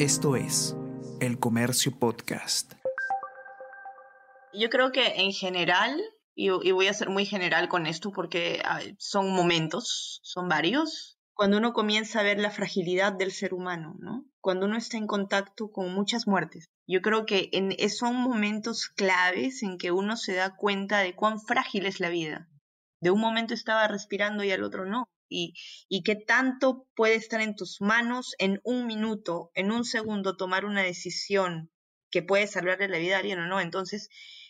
[0.00, 0.74] Esto es
[1.20, 2.72] El Comercio Podcast.
[4.54, 5.94] Yo creo que en general,
[6.34, 8.62] y, voy a ser muy general con esto porque
[8.96, 14.24] son momentos, son varios, cuando uno comienza a ver la fragilidad del ser humano, ¿no?
[14.40, 16.64] Cuando uno está en contacto con muchas muertes.
[16.86, 21.38] Yo creo que en, son momentos claves en que uno se da cuenta de cuán
[21.42, 22.48] frágil es la vida.
[23.02, 27.54] De un momento estaba respirando y al otro no y, qué tanto puede estar en
[27.54, 31.70] tus manos en un minuto, en un segundo, tomar una decisión
[32.10, 33.60] que puede salvarle la vida a alguien o no.
[33.60, 34.08] Entonces,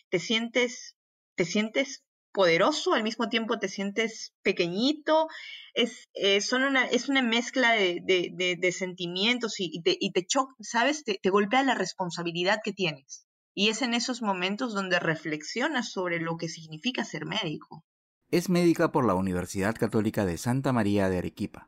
[0.09, 0.97] te sientes,
[1.35, 5.27] te sientes poderoso, al mismo tiempo te sientes pequeñito,
[5.73, 11.03] es, eh, una, es una mezcla de, de, sentimientos y, te, y te choca, ¿sabes?
[11.03, 13.27] Te, te, golpea la responsabilidad que tienes.
[13.53, 17.83] Y es en esos momentos donde reflexionas sobre lo que significa ser médico.
[18.31, 21.67] Es médica por la Universidad Católica de Santa María de Arequipa.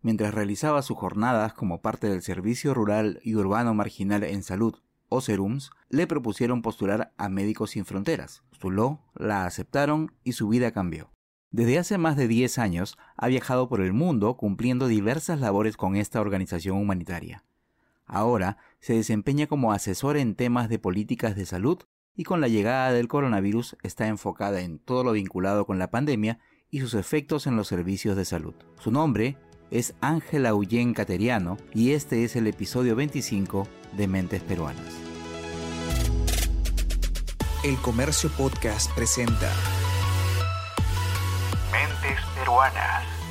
[0.00, 4.76] Mientras realizaba sus jornadas como parte del Servicio Rural y Urbano Marginal en Salud,
[5.10, 8.42] o SERUMS, le propusieron postular a Médicos Sin Fronteras.
[8.48, 11.10] Postuló, la aceptaron y su vida cambió.
[11.50, 15.96] Desde hace más de 10 años ha viajado por el mundo cumpliendo diversas labores con
[15.96, 17.44] esta organización humanitaria.
[18.06, 21.80] Ahora se desempeña como asesor en temas de políticas de salud
[22.14, 26.38] y con la llegada del coronavirus está enfocada en todo lo vinculado con la pandemia
[26.70, 28.54] y sus efectos en los servicios de salud.
[28.78, 29.36] Su nombre
[29.70, 35.12] es Ángela Ullén Cateriano y este es el episodio 25 de Mentes Peruanas.
[37.64, 39.50] El Comercio Podcast presenta
[41.70, 43.21] Mentes Peruanas.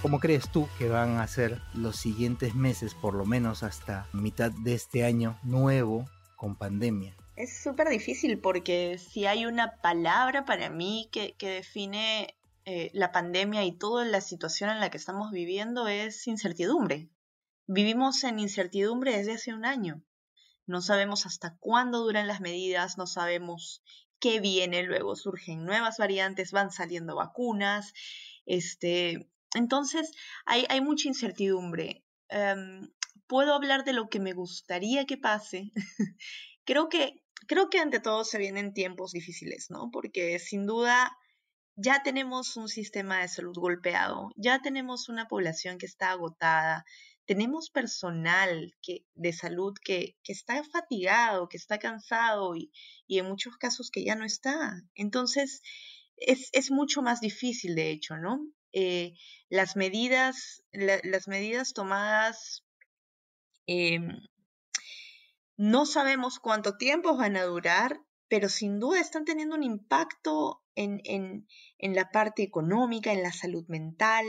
[0.00, 4.52] ¿Cómo crees tú que van a ser los siguientes meses, por lo menos hasta mitad
[4.52, 7.16] de este año nuevo con pandemia?
[7.34, 13.64] Es súper difícil porque si hay una palabra para mí que, define eh, la pandemia
[13.64, 17.10] y toda la situación en la que estamos viviendo es incertidumbre.
[17.66, 20.04] Vivimos en incertidumbre desde hace un año.
[20.64, 23.82] No sabemos hasta cuándo duran las medidas, no sabemos
[24.20, 27.92] qué viene, luego surgen nuevas variantes, van saliendo vacunas,
[28.46, 30.12] este, entonces,
[30.46, 32.04] hay, mucha incertidumbre.
[32.28, 32.90] Em,
[33.26, 35.72] puedo hablar de lo que me gustaría que pase.
[36.64, 39.90] creo que creo que ante todo se vienen tiempos difíciles, ¿no?
[39.90, 41.16] Porque sin duda
[41.76, 46.84] ya tenemos un sistema de salud golpeado, ya tenemos una población que está agotada,
[47.24, 52.72] tenemos personal que, de salud que, está fatigado, que está cansado y,
[53.08, 54.82] en muchos casos que ya no está.
[54.94, 55.62] Entonces,
[56.16, 58.40] es, es mucho más difícil, de hecho, ¿no?
[58.72, 59.14] Eh,
[59.48, 62.64] las medidas, las medidas tomadas,
[63.66, 64.08] em,
[65.56, 71.00] no sabemos cuánto tiempo van a durar, pero sin duda están teniendo un impacto en,
[71.04, 74.24] en, la parte económica, en la salud mental,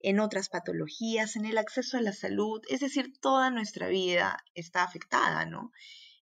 [0.00, 4.82] en otras patologías, en el acceso a la salud, es decir, toda nuestra vida está
[4.82, 5.72] afectada, ¿no?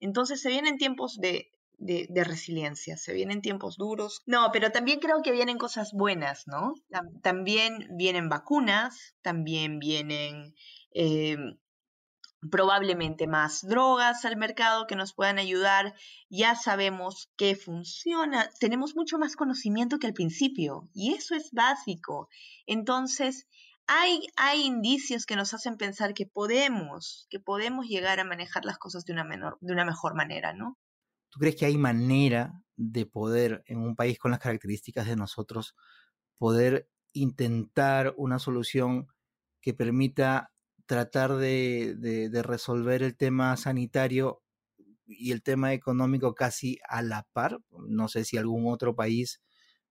[0.01, 2.97] Entonces se vienen tiempos de, de, resiliencia.
[2.97, 4.23] Se vienen tiempos duros.
[4.27, 6.75] No, pero también creo que vienen cosas buenas, ¿no?
[7.23, 10.55] También vienen vacunas, también vienen
[10.95, 11.37] eh,
[12.51, 15.95] probablemente más drogas al mercado que nos puedan ayudar.
[16.29, 22.29] Ya sabemos que funciona, tenemos mucho más conocimiento que al principio y eso es básico.
[22.67, 23.47] Entonces,
[23.87, 28.79] hay, hay, indicios que nos hacen pensar que podemos, que podemos llegar a manejar las
[28.79, 30.79] cosas de una, menor, de una mejor manera, ¿no?
[31.31, 35.77] ¿Tú crees que hay manera de poder, en un país con las características de nosotros,
[36.39, 39.09] poder intentar una solución
[39.61, 40.53] que permita
[40.87, 44.43] tratar de, resolver el tema sanitario
[45.07, 47.61] y el tema económico casi a la par?
[47.87, 49.41] No sé si algún otro país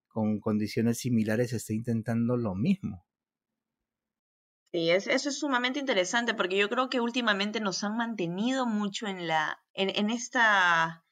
[0.08, 3.06] con condiciones similares esté intentando lo mismo.
[4.72, 9.28] Sí, eso es sumamente interesante porque yo creo que últimamente nos han mantenido mucho en
[9.28, 11.04] la, en esta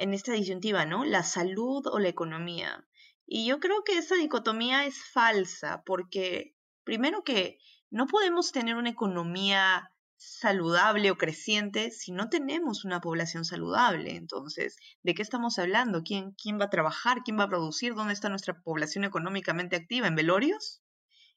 [0.00, 1.04] en esta disyuntiva, ¿no?
[1.04, 2.86] La salud o la economía.
[3.26, 7.58] Y yo creo que esa dicotomía es falsa, porque primero que
[7.90, 14.16] no podemos tener una economía saludable o creciente si no tenemos una población saludable.
[14.16, 16.02] Entonces, ¿de qué estamos hablando?
[16.02, 17.18] ¿Quién, quién va a trabajar?
[17.22, 17.94] ¿Quién va a producir?
[17.94, 20.06] ¿Dónde está nuestra población económicamente activa?
[20.06, 20.82] ¿En velorios?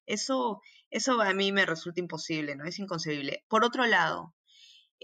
[0.06, 2.64] Eso, eso a mí me resulta imposible, ¿no?
[2.64, 3.44] Es inconcebible.
[3.50, 4.34] Por otro lado,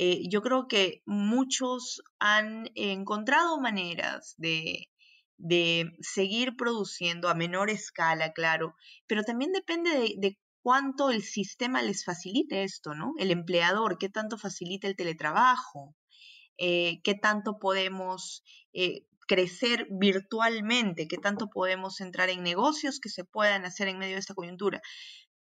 [0.02, 4.88] eh, yo creo que muchos han encontrado maneras de,
[6.00, 8.76] seguir produciendo a menor escala, claro,
[9.08, 13.14] pero también depende de, cuánto el sistema les facilite esto, ¿no?
[13.18, 15.96] El empleador, qué tanto facilita el teletrabajo,
[16.58, 23.26] eh, qué tanto podemos eh, crecer virtualmente, qué tanto podemos entrar en negocios que se
[23.26, 24.82] puedan hacer en medio de esta coyuntura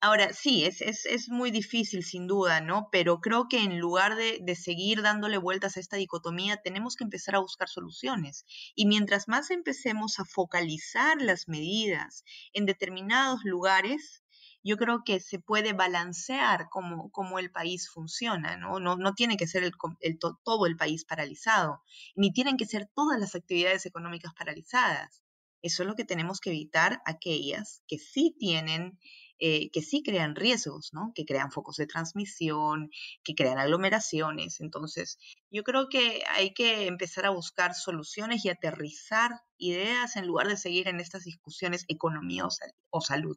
[0.05, 2.89] Ahora, sí, es, es, es, muy difícil sin duda, ¿no?
[2.93, 7.05] Pero creo que en lugar de, de, seguir dándole vueltas a esta dicotomía, tenemos que
[7.05, 8.45] empezar a buscar soluciones.
[8.75, 12.23] Y mientras más empecemos a focalizar las medidas
[12.53, 14.23] en determinados lugares,
[14.63, 18.81] yo creo que se puede balancear cómo, cómo el país funciona, ¿no?
[18.81, 19.73] No, no tiene que ser el,
[20.19, 21.83] todo el país paralizado,
[22.15, 25.23] ni tienen que ser todas las actividades económicas paralizadas.
[25.63, 28.99] Eso es lo que tenemos que evitar aquellas que sí tienen
[29.39, 31.13] eh, que sí crean riesgos, ¿no?
[31.15, 32.91] Que crean focos de transmisión,
[33.25, 34.61] que crean aglomeraciones.
[34.61, 35.19] Entonces,
[35.51, 40.57] yo creo que hay que empezar a buscar soluciones y aterrizar ideas en lugar de
[40.57, 42.45] seguir en estas discusiones economía
[42.91, 43.37] o salud.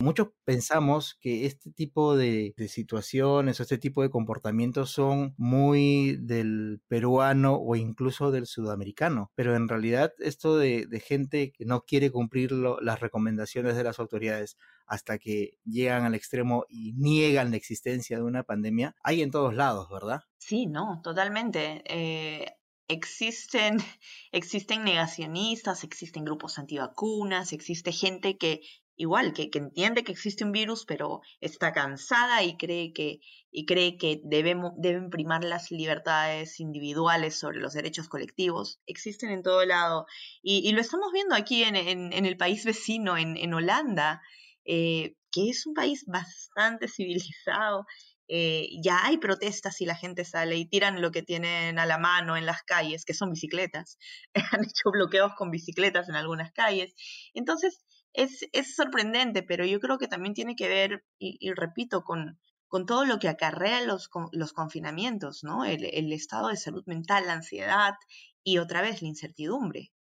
[0.00, 6.80] Muchos pensamos que este tipo de, situaciones o este tipo de comportamientos son muy del
[6.86, 12.12] peruano o incluso del sudamericano, pero en realidad esto de, de gente que no quiere
[12.12, 14.56] cumplir las recomendaciones de las autoridades
[14.86, 19.56] hasta que llegan al extremo y niegan la existencia de una pandemia, hay en todos
[19.56, 20.20] lados, ¿verdad?
[20.38, 21.82] Sí, no, totalmente.
[21.86, 22.46] Eh,
[22.86, 23.78] existen,
[24.32, 28.60] existen negacionistas, existen grupos antivacunas, existe gente que
[28.98, 33.64] igual, que, que, entiende que existe un virus, pero está cansada y cree que, y
[33.64, 38.80] cree que debemos, deben primar las libertades individuales sobre los derechos colectivos.
[38.86, 40.06] Existen en todo lado.
[40.42, 44.20] Y, y lo estamos viendo aquí en, en, en el país vecino, en, en Holanda,
[44.64, 47.86] eh, que es un país bastante civilizado.
[48.30, 51.96] Eh, ya hay protestas y la gente sale y tiran lo que tienen a la
[51.96, 53.96] mano en las calles, que son bicicletas.
[54.52, 56.94] Han hecho bloqueos con bicicletas en algunas calles.
[57.32, 57.80] Entonces,
[58.12, 62.86] es, es sorprendente, pero yo creo que también tiene que ver, y, repito, con, con
[62.86, 65.64] todo lo que acarrea los, los confinamientos, ¿no?
[65.64, 67.94] El, el, estado de salud mental, la ansiedad
[68.42, 69.92] y otra vez la incertidumbre.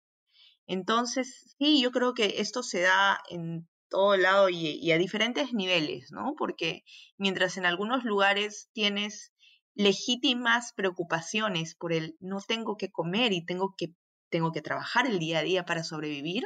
[0.66, 5.52] Entonces, sí, yo creo que esto se da en todo lado y, y a diferentes
[5.52, 6.34] niveles, ¿no?
[6.36, 6.82] Porque
[7.18, 9.32] mientras en algunos lugares tienes
[9.74, 13.94] legítimas preocupaciones por el no tengo que comer y tengo que,
[14.30, 16.44] tengo que trabajar el día a día para sobrevivir,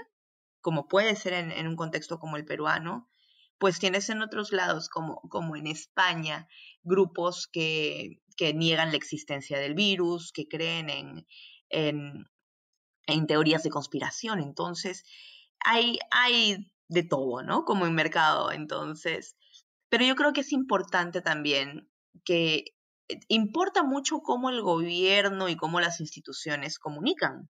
[0.61, 3.09] como puede ser en, un contexto como el peruano,
[3.59, 6.49] pues tienes en otros lados, como, como en España,
[6.83, 11.27] grupos que, que niegan la existencia del virus, que creen en,
[11.69, 12.27] en,
[13.07, 14.41] en teorías de conspiración.
[14.41, 15.05] Entonces,
[15.61, 17.65] hay, hay de todo, ¿no?
[17.65, 18.51] Como en mercado.
[18.51, 19.37] Entonces,
[19.89, 21.91] pero yo creo que es importante también
[22.25, 22.77] que
[23.09, 27.49] eh, importa mucho cómo el gobierno y cómo las instituciones comunican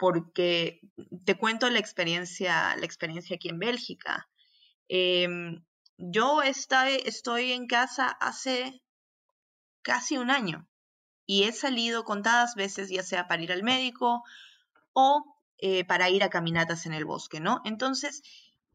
[0.00, 0.80] porque
[1.26, 4.30] te cuento la experiencia, la experiencia aquí en Bélgica.
[4.88, 5.28] Eh,
[5.98, 8.82] yo estoy, estoy en casa hace
[9.82, 10.66] casi un año
[11.26, 14.24] y he salido contadas veces, ya sea para ir al médico
[14.94, 17.60] o eh, para ir a caminatas en el bosque, ¿no?
[17.66, 18.22] Entonces,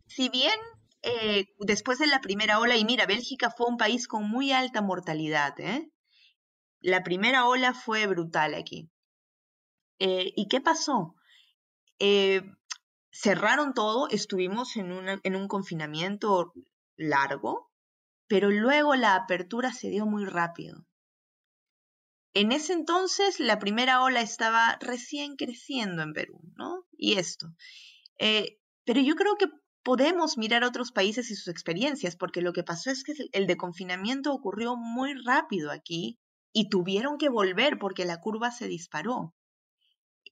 [0.05, 0.59] si bien
[1.01, 4.83] eh, después de la primera ola, y mira, Bélgica fue un país con muy alta
[4.83, 5.89] mortalidad, ¿eh?
[6.81, 8.91] La primera ola fue brutal aquí.
[9.99, 11.15] Eh, ¿Y qué pasó?
[11.99, 12.41] Eh,
[13.11, 16.53] cerraron todo, estuvimos en, un confinamiento
[16.97, 17.71] largo,
[18.27, 20.85] pero luego la apertura se dio muy rápido.
[22.33, 26.85] En ese entonces la primera ola estaba recién creciendo en Perú, ¿no?
[26.97, 27.47] Y esto.
[28.19, 29.47] Eh, pero yo creo que
[29.83, 33.55] podemos mirar otros países y sus experiencias, porque lo que pasó es que el de
[33.55, 36.19] confinamiento ocurrió muy rápido aquí
[36.51, 39.34] y tuvieron que volver porque la curva se disparó.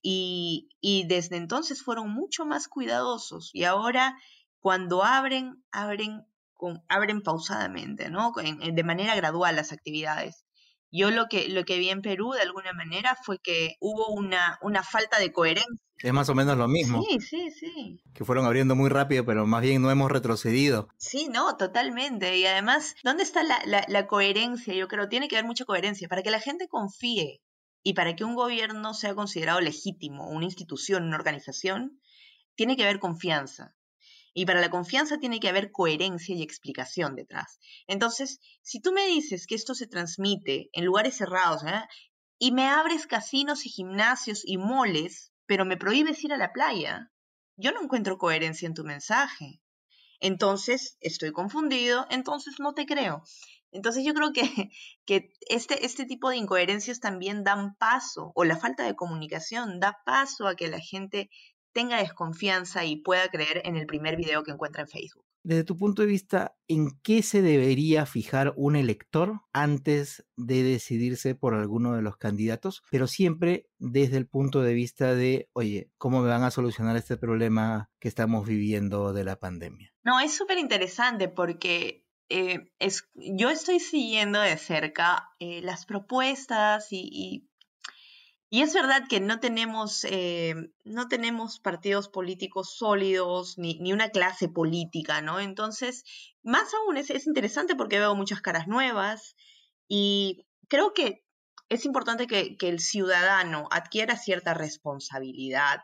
[0.06, 4.18] Y, y, desde entonces fueron mucho más cuidadosos y ahora
[4.58, 8.34] cuando abren, abren, con, abren pausadamente, ¿no?
[8.38, 10.44] En, de manera gradual las actividades.
[10.92, 14.58] Yo lo que, lo que vi en Perú de alguna manera fue que hubo una,
[14.60, 15.80] una falta de coherencia.
[16.02, 17.02] Es más o menos lo mismo.
[17.02, 18.02] Sí, sí, sí.
[18.12, 20.88] Que fueron abriendo muy rápido, pero más bien no hemos retrocedido.
[20.98, 22.36] Sí, no, totalmente.
[22.36, 24.74] Y además, ¿dónde está la, la, la coherencia?
[24.74, 27.40] Yo creo, tiene que haber mucha coherencia para que la gente confíe
[27.84, 32.00] y para que un gobierno sea considerado legítimo, una institución, una organización,
[32.56, 33.76] tiene que haber confianza.
[34.32, 37.60] Y para la confianza tiene que haber coherencia y explicación detrás.
[37.86, 41.62] Entonces, si tú me dices que esto se transmite en lugares cerrados
[42.38, 47.12] y me abres casinos y gimnasios y moles, pero me prohíbes ir a la playa,
[47.56, 49.60] yo no encuentro coherencia en tu mensaje.
[50.20, 53.22] Entonces, estoy confundido, entonces no te creo.
[53.74, 54.42] Entonces yo creo que,
[55.04, 59.98] que este, este tipo de incoherencias también dan paso, o la falta de comunicación da
[60.06, 61.28] paso a que la gente
[61.72, 65.24] tenga desconfianza y pueda creer en el primer video que encuentra en Facebook.
[65.42, 71.34] Desde tu punto de vista, ¿en qué se debería fijar un elector antes de decidirse
[71.34, 72.82] por alguno de los candidatos?
[72.90, 77.18] Pero siempre desde el punto de vista de, oye, ¿cómo me van a solucionar este
[77.18, 79.92] problema que estamos viviendo de la pandemia?
[80.02, 82.70] No, es súper interesante porque eh,
[83.14, 87.48] yo estoy siguiendo de cerca eh, las propuestas y,
[88.50, 90.54] es verdad que no tenemos, eh,
[90.84, 95.40] no tenemos partidos políticos sólidos ni, ni, una clase política, ¿no?
[95.40, 96.04] Entonces,
[96.44, 99.34] más aún es, es interesante porque veo muchas caras nuevas
[99.88, 101.24] y creo que
[101.68, 105.80] es importante que, que el ciudadano adquiera cierta responsabilidad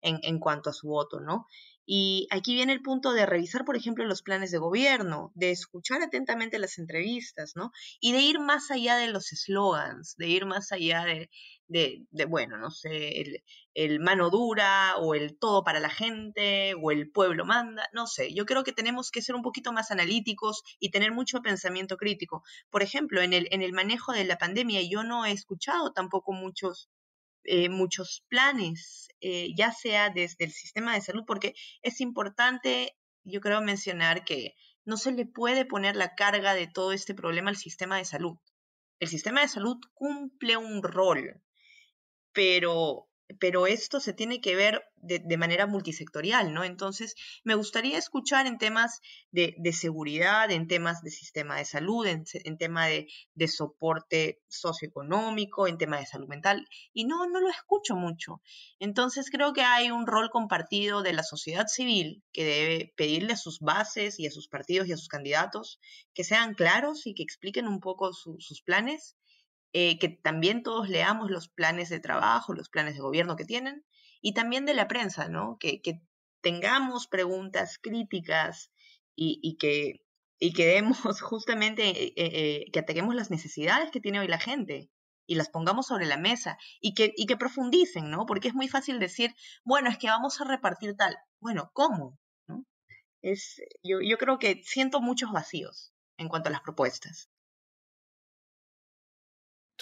[0.00, 1.46] en, en, cuanto a su voto, ¿no?
[1.86, 6.02] Y aquí viene el punto de revisar, por ejemplo, los planes de gobierno, de escuchar
[6.02, 7.72] atentamente las entrevistas, ¿no?
[8.00, 11.30] Y de ir más allá de los eslogans, de ir más allá de,
[11.68, 13.42] de, de, bueno, no sé,
[13.74, 18.32] el, mano dura o el todo para la gente o el pueblo manda, no sé,
[18.34, 22.42] yo creo que tenemos que ser un poquito más analíticos y tener mucho pensamiento crítico.
[22.70, 26.32] Por ejemplo, en el, en el manejo de la pandemia yo no he escuchado tampoco
[26.32, 26.88] muchos
[27.44, 33.40] eh, muchos planes, eh, ya sea desde el sistema de salud, porque es importante, yo
[33.40, 37.56] creo, mencionar que no se le puede poner la carga de todo este problema al
[37.56, 38.36] sistema de salud.
[39.00, 41.42] El sistema de salud cumple un rol,
[42.32, 43.08] pero
[43.38, 46.64] pero esto se tiene que ver de, manera multisectorial, ¿no?
[46.64, 49.00] Entonces, me gustaría escuchar en temas
[49.30, 55.68] de, seguridad, en temas de sistema de salud, en, en tema de, de, soporte socioeconómico,
[55.68, 58.40] en tema de salud mental, y no, no lo escucho mucho.
[58.78, 63.38] Entonces, creo que hay un rol compartido de la sociedad civil que debe pedirle a
[63.38, 65.80] sus bases y a sus partidos y a sus candidatos
[66.14, 69.16] que sean claros y que expliquen un poco sus planes
[69.76, 73.84] eh, que también todos leamos los planes de trabajo, los planes de gobierno que tienen,
[74.20, 75.58] y también de la prensa, ¿no?
[75.58, 75.82] Que,
[76.42, 78.70] tengamos preguntas críticas
[79.16, 80.02] y, que,
[80.38, 84.90] y que demos justamente, eh, eh, que ataquemos las necesidades que tiene hoy la gente
[85.26, 88.26] y las pongamos sobre la mesa y que, y que profundicen, ¿no?
[88.26, 91.16] Porque es muy fácil decir, bueno, es que vamos a repartir tal.
[91.40, 92.18] Bueno, ¿cómo?
[93.22, 97.30] Es, yo, yo creo que siento muchos vacíos en cuanto a las propuestas.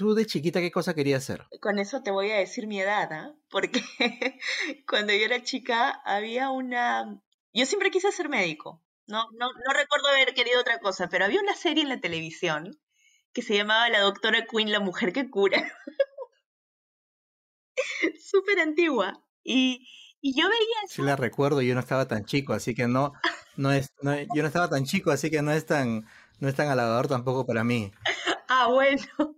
[0.02, 1.46] ¿Tú de chiquita qué cosa querías hacer?
[1.60, 3.32] Con eso te voy a decir mi edad, ¿eh?
[3.48, 3.84] porque
[4.88, 7.22] cuando yo era chica había una...
[7.52, 11.40] Yo siempre quise ser médico, no, no, no recuerdo haber querido otra cosa, pero había
[11.40, 12.80] una serie en la televisión
[13.32, 15.72] que se llamaba La Doctora Queen, la mujer que cura.
[18.20, 19.24] Súper antigua.
[19.44, 19.86] Y,
[20.20, 20.94] y yo veía eso.
[20.96, 23.12] Sí la recuerdo, yo no estaba tan chico, así que no,
[23.54, 26.08] no es, no, yo no estaba tan chico, así que no es tan,
[26.40, 27.92] no es tan halagador tampoco para mí.
[28.54, 29.02] Ah, bueno.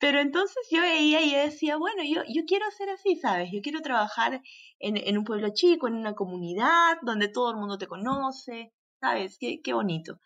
[0.00, 3.50] Pero entonces yo veía y decía, bueno, yo, yo quiero ser así, ¿sabes?
[3.52, 4.42] Yo quiero trabajar
[4.80, 9.38] en, en un pueblo chico, en una comunidad donde todo el mundo te conoce, ¿sabes?
[9.38, 10.18] Qué, qué bonito.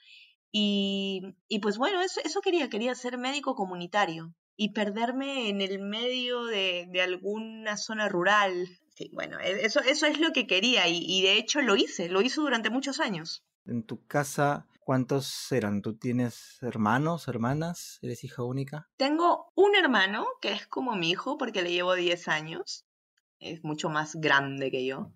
[0.51, 5.79] Y, y, pues bueno, eso, eso quería, quería ser médico comunitario y perderme en el
[5.81, 8.67] medio de, de alguna zona rural.
[8.95, 12.23] Sí, bueno, e, eso, eso es lo que quería y de hecho lo hice, lo
[12.23, 13.45] hice durante muchos años.
[13.67, 15.81] En tu casa ¿Cuántos eran?
[15.81, 17.99] ¿Tú tienes hermanos, hermanas?
[18.03, 18.91] ¿Eres hija única?
[18.97, 22.85] Tengo un hermano que es como mi hijo porque le llevo 10 años.
[23.39, 25.13] Es mucho más grande que yo.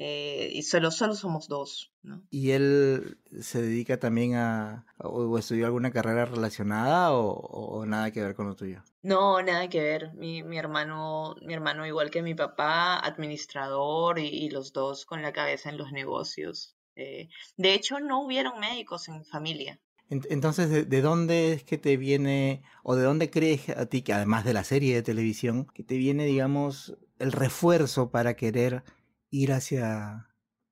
[0.00, 1.92] Eh, y solo, solo somos dos.
[2.02, 2.22] ¿no?
[2.30, 8.22] ¿Y él se dedica también a, o estudió alguna carrera relacionada o, o, nada que
[8.22, 8.80] ver con lo tuyo?
[9.02, 10.12] No, nada que ver.
[10.14, 15.20] Mi, mi hermano, mi hermano igual que mi papá, administrador y, y los dos con
[15.20, 16.77] la cabeza en los negocios.
[16.98, 19.80] Eh, de hecho, no hubieron médicos en mi familia.
[20.10, 24.14] Entonces, ¿de, ¿de, dónde es que te viene, o de dónde crees a ti, que
[24.14, 28.82] además de la serie de televisión, que te viene, digamos, el refuerzo para querer
[29.30, 30.28] ir hacia,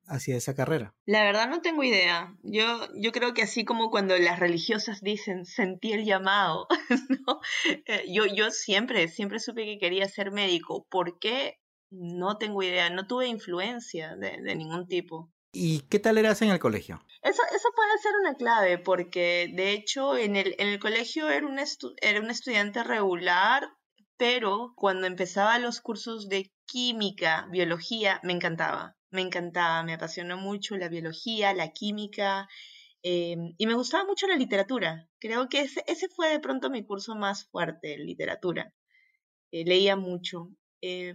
[0.06, 0.94] hacia esa carrera?
[1.04, 2.34] La verdad no tengo idea.
[2.42, 6.66] Yo, yo creo que así como cuando las religiosas dicen sentí el llamado,
[7.26, 7.40] ¿no?
[7.86, 10.86] Eh, yo, yo siempre, siempre supe que quería ser médico.
[10.90, 11.58] ¿Por qué?
[11.90, 12.90] No tengo idea.
[12.90, 15.30] No tuve influencia de, de ningún tipo.
[15.52, 17.02] ¿Y qué tal eras en el colegio?
[17.22, 21.46] Eso, eso puede ser una clave, porque de hecho en el, en el colegio era
[21.46, 23.68] un, era estudiante regular,
[24.16, 30.76] pero cuando empezaba los cursos de química, biología, me encantaba, me encantaba, me apasionó mucho
[30.76, 32.48] la biología, la química,
[33.02, 35.08] eh, y me gustaba mucho la literatura.
[35.20, 38.74] Creo que ese, fue de pronto mi curso más fuerte, literatura.
[39.52, 40.50] Eh, leía mucho.
[40.82, 41.14] Eh,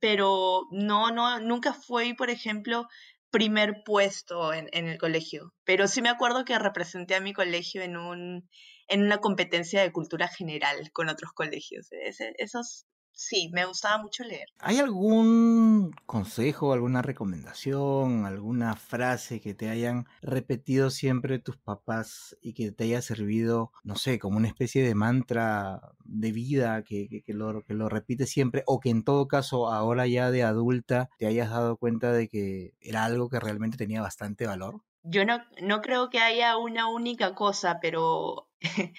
[0.00, 2.88] pero no, no, nunca fue, por ejemplo,
[3.30, 7.82] primer puesto en, en, el colegio, pero sí me acuerdo que representé a mi colegio
[7.82, 8.48] en, un,
[8.88, 11.88] en una competencia de cultura general con otros colegios.
[11.92, 14.48] Ese, esos sí, me gustaba mucho leer.
[14.58, 22.54] ¿Hay algún consejo, alguna recomendación, alguna frase que te hayan repetido siempre tus papás y
[22.54, 27.22] que te haya servido, no sé, como una especie de mantra de vida que, que,
[27.22, 31.10] que lo, que lo repites siempre o que en todo caso ahora ya de adulta
[31.18, 34.82] te hayas dado cuenta de que era algo que realmente tenía bastante valor?
[35.02, 38.48] Yo no, no creo que haya una única cosa, pero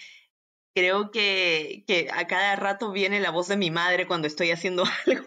[0.73, 4.83] creo que, que a cada rato viene la voz de mi madre cuando estoy haciendo
[5.07, 5.25] algo.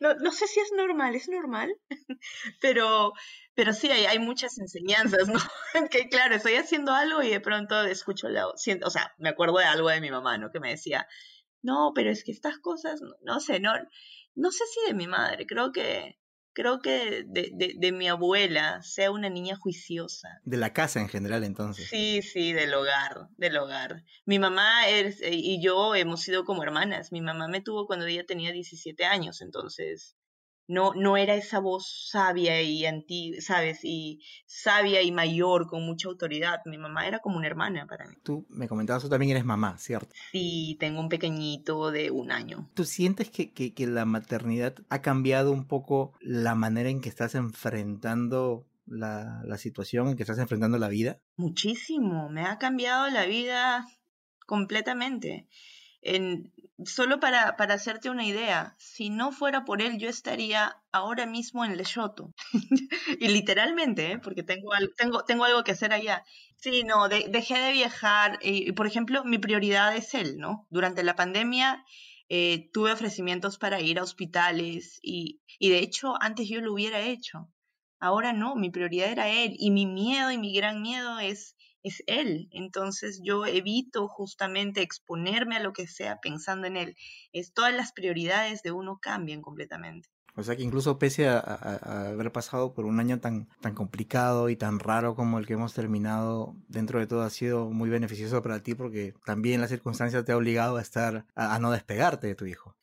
[0.00, 1.74] No, no sé si es normal, es normal,
[2.60, 3.12] pero,
[3.54, 5.38] pero sí hay, hay muchas enseñanzas, ¿no?
[5.90, 9.64] que claro, estoy haciendo algo y de pronto escucho la o sea, me acuerdo de
[9.64, 10.50] algo de mi mamá, ¿no?
[10.50, 11.06] Que me decía,
[11.62, 13.72] no, pero es que estas cosas, no, no sé, no,
[14.34, 16.18] no sé si de mi madre, creo que,
[16.52, 20.40] creo que de, de, de, mi abuela sea una niña juiciosa.
[20.44, 21.88] De la casa en general, entonces.
[21.88, 24.04] Sí, sí, del hogar, del hogar.
[24.24, 27.12] Mi mamá es, eh, y yo hemos sido como hermanas.
[27.12, 30.16] Mi mamá me tuvo cuando ella tenía 17 años, entonces
[30.66, 33.80] no, no era esa voz sabia y anti, ¿sabes?
[33.82, 36.60] Y sabia y mayor, con mucha autoridad.
[36.66, 38.14] Mi mamá era como una hermana para mí.
[38.22, 40.14] Tú me comentabas, tú también eres mamá, ¿cierto?
[40.30, 42.70] Sí, tengo un pequeñito de un año.
[42.74, 47.08] ¿Tú sientes que, que, que la maternidad ha cambiado un poco la manera en que
[47.08, 51.20] estás enfrentando la, la situación, en que estás enfrentando la vida?
[51.36, 53.86] Muchísimo, me ha cambiado la vida
[54.46, 55.48] completamente.
[56.02, 56.52] En,
[56.86, 61.64] solo para, para, hacerte una idea, si no fuera por él, yo estaría ahora mismo
[61.64, 62.32] en Leshoto.
[63.20, 64.18] y literalmente, ¿eh?
[64.18, 66.24] porque tengo, tengo, tengo algo que hacer allá.
[66.56, 68.38] Sí, no, de, dejé de viajar.
[68.42, 70.66] Y, por ejemplo, mi prioridad es él, ¿no?
[70.70, 71.84] Durante la pandemia
[72.28, 77.00] eh, tuve ofrecimientos para ir a hospitales y, y de hecho antes yo lo hubiera
[77.00, 77.50] hecho.
[78.00, 82.02] Ahora no, mi prioridad era él y mi miedo y mi gran miedo es es
[82.06, 82.48] él.
[82.52, 86.96] Entonces yo evito justamente exponerme a lo que sea pensando en él.
[87.32, 90.08] Es todas las prioridades de uno cambian completamente.
[90.34, 91.38] O sea que incluso pese a,
[92.10, 95.74] haber pasado por un año tan, tan complicado y tan raro como el que hemos
[95.74, 100.32] terminado, dentro de todo ha sido muy beneficioso para ti porque también la circunstancia te
[100.32, 102.74] ha obligado a estar, a no despegarte de tu hijo.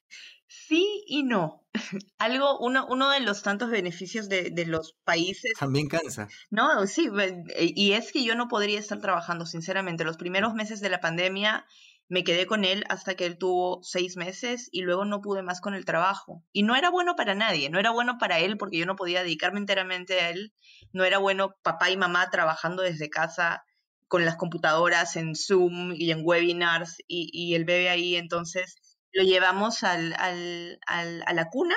[0.70, 1.64] Sí y no.
[2.20, 5.54] Algo, uno, uno de los tantos beneficios de, de, los países.
[5.58, 6.28] También cansa.
[6.52, 7.10] No, sí,
[7.58, 10.04] y es que yo no podría estar trabajando, sinceramente.
[10.04, 11.66] Los primeros meses de la pandemia
[12.08, 15.60] me quedé con él hasta que él tuvo seis meses y luego no pude más
[15.60, 16.44] con el trabajo.
[16.52, 19.24] Y no era bueno para nadie, no era bueno para él porque yo no podía
[19.24, 20.54] dedicarme enteramente a él.
[20.94, 23.64] No era bueno papá y mamá trabajando desde casa
[24.08, 28.18] con las computadoras en Zoom y en webinars y, y el bebé ahí.
[28.18, 28.76] Entonces
[29.14, 31.76] lo llevamos al, al, al, a la cuna,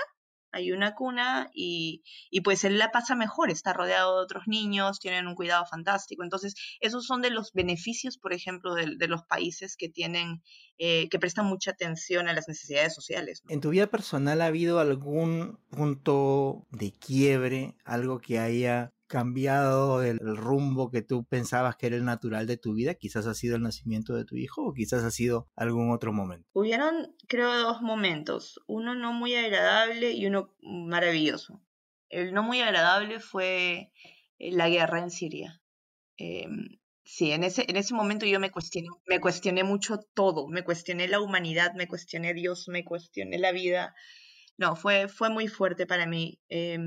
[0.52, 5.00] hay una cuna y, y, pues él la pasa mejor, está rodeado de otros niños,
[5.00, 6.22] tienen un cuidado fantástico.
[6.22, 10.42] Entonces, esos son de los beneficios, por ejemplo, de, de los países que tienen,
[10.78, 13.42] eh, que prestan mucha atención a las necesidades sociales.
[13.44, 13.54] ¿no?
[13.54, 20.18] ¿En tu vida personal ha habido algún punto de quiebre, algo que haya cambiado el,
[20.22, 22.94] el, rumbo que tú pensabas que era el natural de tu vida?
[22.94, 26.48] Quizás ha sido el nacimiento de tu hijo o quizás ha sido algún otro momento.
[26.52, 31.60] Hubieron, creo, dos momentos, uno no muy agradable y uno maravilloso.
[32.08, 33.92] El no muy agradable fue
[34.38, 35.62] la guerra en Siria.
[36.18, 36.48] Eh,
[37.04, 41.08] sí, en ese, en ese momento yo me cuestioné, me cuestioné mucho todo, me cuestioné
[41.08, 43.94] la humanidad, me cuestioné Dios, me cuestioné la vida.
[44.58, 46.40] No, fue, fue muy fuerte para mí.
[46.48, 46.78] Eh,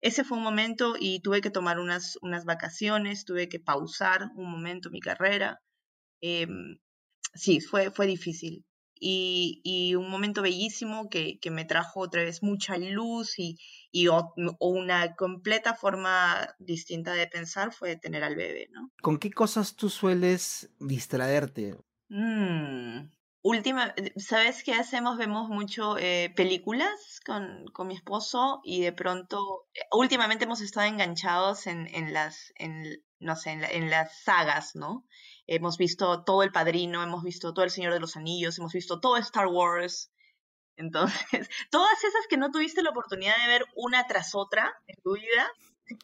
[0.00, 4.50] ese fue un momento y tuve que tomar unas, unas vacaciones, tuve que pausar un
[4.50, 5.60] momento mi carrera.
[6.22, 6.46] Eh,
[7.34, 8.64] sí, fue, fue difícil.
[9.02, 13.56] Y, y un momento bellísimo que, que, me trajo otra vez mucha luz y,
[13.90, 18.90] y o, o una completa forma distinta de pensar fue tener al bebé, ¿no?
[19.00, 21.78] ¿Con qué cosas tú sueles distraerte?
[22.10, 23.08] Mm,
[23.42, 25.16] última, ¿sabes qué hacemos?
[25.16, 31.66] Vemos mucho eh, películas con, con, mi esposo y de pronto, últimamente hemos estado enganchados
[31.66, 35.06] en, en las, en, no sé, en, la, en, las sagas, ¿no?
[35.46, 39.00] Hemos visto todo El Padrino, hemos visto todo El Señor de los Anillos, hemos visto
[39.00, 40.10] todo Star Wars.
[40.76, 41.20] Entonces,
[41.70, 45.52] todas esas que no tuviste la oportunidad de ver una tras otra en tu vida.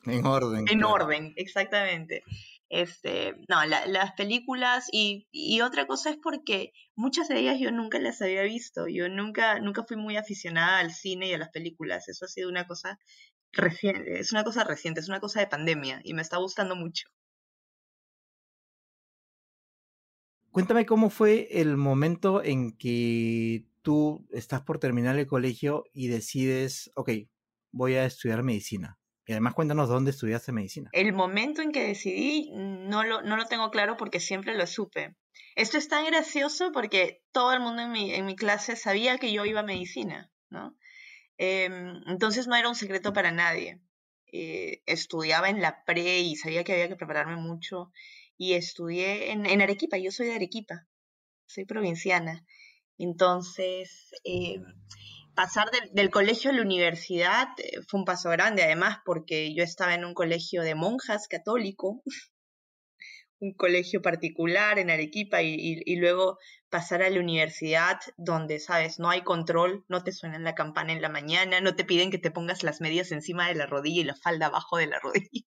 [0.05, 0.69] En orden.
[0.69, 0.95] En claro.
[0.95, 2.23] orden, exactamente.
[2.69, 7.71] Este, no, la, las películas y, y, otra cosa es porque muchas de ellas yo
[7.71, 11.51] nunca las había visto, yo nunca, nunca fui muy aficionada al cine y a las
[11.51, 12.99] películas, eso ha sido una cosa
[13.57, 17.09] reciente, es una cosa reciente, es una cosa de pandemia y me está gustando mucho.
[20.51, 26.91] Cuéntame cómo fue el momento en que tú estás por terminar el colegio y decides,
[26.95, 27.11] ok,
[27.73, 28.99] voy a estudiar medicina.
[29.27, 30.89] Y además cuéntanos dónde estudiaste medicina.
[30.93, 35.17] El momento en que decidí no lo, no lo tengo claro porque siempre lo supe.
[35.57, 39.33] Esto es tan gracioso porque todo el mundo en mi, en mi clase sabía que
[39.33, 40.77] yo iba a medicina, ¿no?
[41.39, 41.69] Eh,
[42.07, 43.81] entonces no era un secreto para nadie.
[44.33, 47.93] Eh, estudiaba en la pre y sabía que había que prepararme mucho.
[48.37, 50.87] Y estudié en, en Arequipa, yo soy de Arequipa,
[51.47, 52.45] soy provinciana.
[52.99, 54.61] Entonces, eh,
[55.35, 59.63] pasar del, del, colegio a la universidad eh, fue un paso grande, además, porque yo
[59.63, 62.03] estaba en un colegio de monjas católico,
[63.41, 66.39] un colegio particular en Arequipa y, y, y, luego
[66.71, 71.03] pasar a la universidad donde, sabes, no hay control, no te suenan la campana en
[71.03, 74.05] la mañana, no te piden que te pongas las medias encima de la rodilla y
[74.05, 75.47] la falda abajo de la rodilla.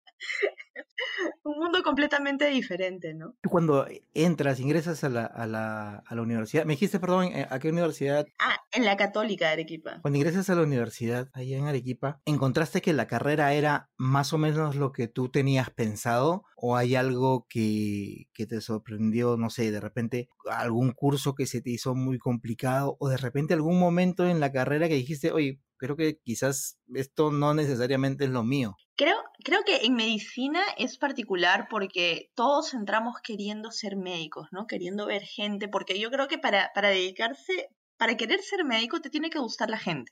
[1.44, 3.36] un mundo completamente diferente, ¿no?
[3.48, 7.60] Cuando entras, ingresas a la, a la, a la universidad, me dijiste, perdón, eh, ¿a
[7.60, 8.26] qué universidad?
[8.39, 10.00] Ah, en la Católica de Arequipa.
[10.02, 14.38] Cuando ingresas a la universidad, allá en Arequipa, ¿encontraste que la carrera era más o
[14.38, 16.44] menos lo que tú tenías pensado?
[16.56, 21.62] ¿O hay algo que, que te sorprendió, no sé, de repente algún curso que se
[21.62, 22.98] te hizo muy complicado?
[23.00, 27.32] ¿O de repente algún momento en la carrera que dijiste, oye, creo que quizás esto
[27.32, 28.76] no necesariamente es lo mío.
[29.00, 34.68] Creo, creo que en medicina es particular porque todos entramos queriendo ser médicos, ¿no?
[34.68, 39.10] Queriendo ver gente, porque yo creo que para, para dedicarse, para querer ser médico te
[39.10, 40.12] tiene que gustar la gente.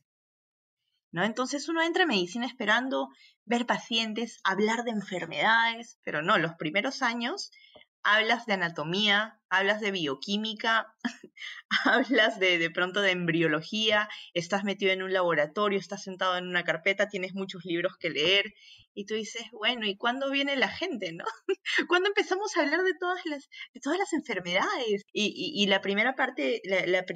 [1.12, 1.26] ¿No?
[1.26, 3.10] Entonces uno entra en medicina esperando
[3.44, 7.52] ver pacientes, hablar de enfermedades, pero no, los primeros años
[8.08, 10.96] hablas de anatomía, hablas de bioquímica,
[11.84, 16.64] hablas de, de pronto de embriología, estás metido en un laboratorio, estás sentado en una
[16.64, 18.54] carpeta, tienes muchos libros que leer
[18.94, 21.26] y tú dices, bueno, ¿y cuándo viene la gente, no?
[21.90, 25.04] ¿Cuándo empezamos a hablar de todas las, de todas las enfermedades?
[25.12, 26.62] Y, y, la primera parte,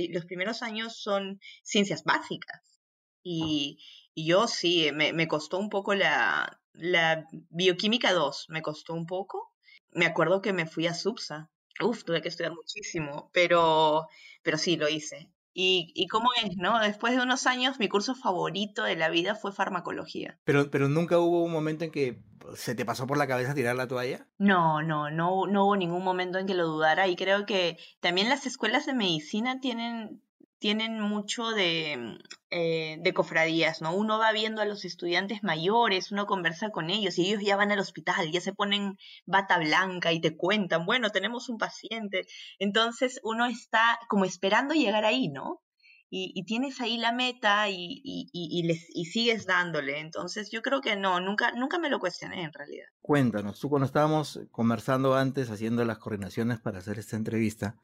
[0.10, 2.82] los primeros años son ciencias básicas.
[3.24, 3.80] Y,
[4.14, 9.06] y yo sí, me, me, costó un poco la, la bioquímica 2, me costó un
[9.06, 9.51] poco,
[9.94, 11.50] me acuerdo que me fui a Subsa.
[11.82, 14.08] Uf, tuve que estudiar muchísimo, pero,
[14.44, 15.32] pero sí, lo hice.
[15.54, 16.80] Y, y cómo es, ¿no?
[16.80, 20.40] Después de unos años, mi curso favorito de la vida fue farmacología.
[20.46, 22.24] Pero, pero nunca hubo un momento en que
[22.56, 24.28] se te pasó por la cabeza tirar la toalla.
[24.38, 27.08] No, no, no, no hubo ningún momento en que lo dudara.
[27.08, 30.22] Y creo que también las escuelas de medicina tienen,
[30.62, 32.20] tienen mucho de,
[32.52, 33.96] eh, de, cofradías, ¿no?
[33.96, 37.72] Uno va viendo a los estudiantes mayores, uno conversa con ellos y ellos ya van
[37.72, 38.96] al hospital, ya se ponen
[39.26, 42.28] bata blanca y te cuentan, bueno, tenemos un paciente.
[42.60, 45.64] Entonces uno está como esperando llegar ahí, ¿no?
[46.12, 50.00] Y, y tienes ahí la meta y, y, y, les, y sigues dándole.
[50.00, 52.86] Entonces yo creo que no, nunca, nunca me lo cuestioné en realidad.
[53.02, 57.78] Cuéntanos, tú cuando estábamos conversando antes, haciendo las coordinaciones para hacer esta entrevista,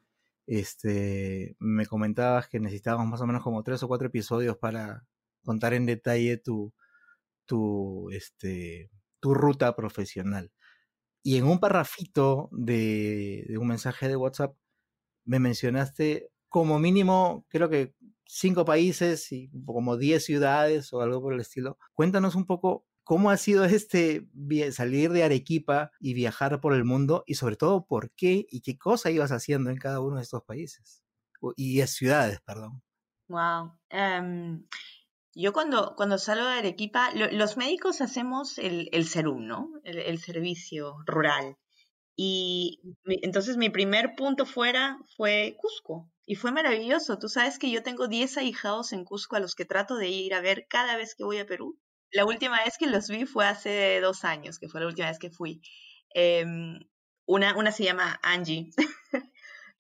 [0.48, 5.06] este, me comentabas que necesitábamos más o menos como tres o cuatro episodios para
[5.44, 6.74] contar en detalle tu,
[7.46, 10.52] tu, este, tu ruta profesional.
[11.24, 14.56] Y en un parrafito de, de un mensaje de WhatsApp
[15.26, 17.94] me mencionaste como mínimo, creo que
[18.26, 21.78] cinco países y como diez ciudades o algo por el estilo.
[21.94, 24.28] Cuéntanos un poco ¿Cómo ha sido este
[24.74, 27.24] salir de Arequipa y viajar por el mundo?
[27.26, 30.44] Y sobre todo, ¿por qué y qué cosa ibas haciendo en cada uno de estos
[30.44, 31.06] países?
[31.56, 32.84] Y ciudades, perdón.
[33.30, 33.72] Wow.
[33.94, 34.68] Um,
[35.34, 39.72] yo cuando, cuando salgo de Arequipa, lo, los médicos hacemos el, el SERUM, ¿no?
[39.86, 41.56] El, servicio rural.
[42.18, 46.12] Y entonces mi primer punto fuera fue Cusco.
[46.26, 47.18] Y fue maravilloso.
[47.18, 50.34] Tú sabes que yo tengo 10 ahijados en Cusco a los que trato de ir
[50.34, 51.80] a ver cada vez que voy a Perú.
[52.12, 55.20] La última vez que los vi fue hace dos años, que fue la última vez
[55.20, 55.62] que fui.
[56.14, 56.46] Eh,
[57.28, 58.72] una, una se llama Angie.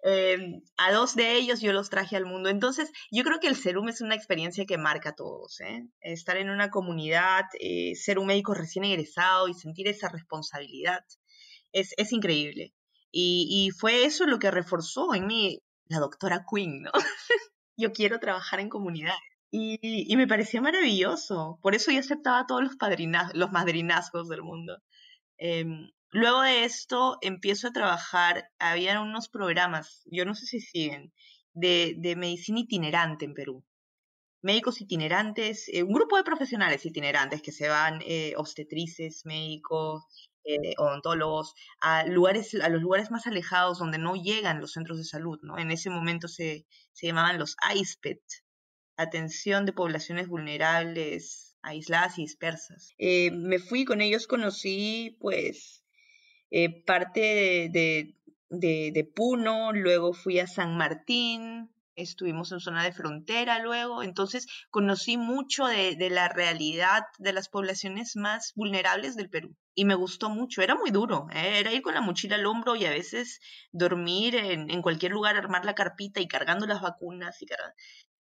[0.04, 2.50] eh, a dos de ellos yo los traje al mundo.
[2.50, 5.60] Entonces, yo creo que el serum es una experiencia que marca a todos.
[5.62, 5.88] ¿eh?
[6.02, 11.04] Estar en una comunidad, eh, ser un médico recién egresado y sentir esa responsabilidad
[11.72, 12.74] es, es increíble.
[13.12, 16.92] Y, y, fue eso lo que reforzó en mí la doctora Quinn, ¿no?
[17.78, 19.37] yo quiero trabajar en comunidades.
[19.52, 21.60] Y, me pareció maravilloso.
[21.62, 22.76] Por eso yo aceptaba todos los,
[23.34, 24.78] los madrinazgos del mundo.
[25.40, 25.66] Eh,
[26.12, 31.14] luego de esto empiezo a trabajar, había unos programas, yo no sé si siguen,
[31.54, 33.64] de, de medicina itinerante en Perú.
[34.42, 40.04] Médicos itinerantes, eh, un grupo de profesionales itinerantes que se van, eh, obstetrices, médicos,
[40.44, 45.04] eh, odontólogos, a lugares, a los lugares más alejados donde no llegan los centros de
[45.04, 45.58] salud, ¿no?
[45.58, 48.22] En ese momento se, se llamaban los ISPET,
[48.98, 52.94] atención de poblaciones vulnerables, aisladas y dispersas.
[52.98, 55.84] Eh, me fui con ellos, conocí pues
[56.52, 58.16] eh, parte de,
[58.50, 64.48] de, de, Puno, luego fui a San Martín, estuvimos en zona de frontera luego, entonces
[64.70, 70.30] conocí mucho de, la realidad de las poblaciones más vulnerables del Perú y me gustó
[70.30, 70.62] mucho.
[70.62, 71.60] Era muy duro, ¿eh?
[71.60, 73.40] era ir con la mochila al hombro y a veces
[73.72, 77.42] dormir en, en, cualquier lugar, armar la carpita y cargando las vacunas.
[77.42, 77.48] Y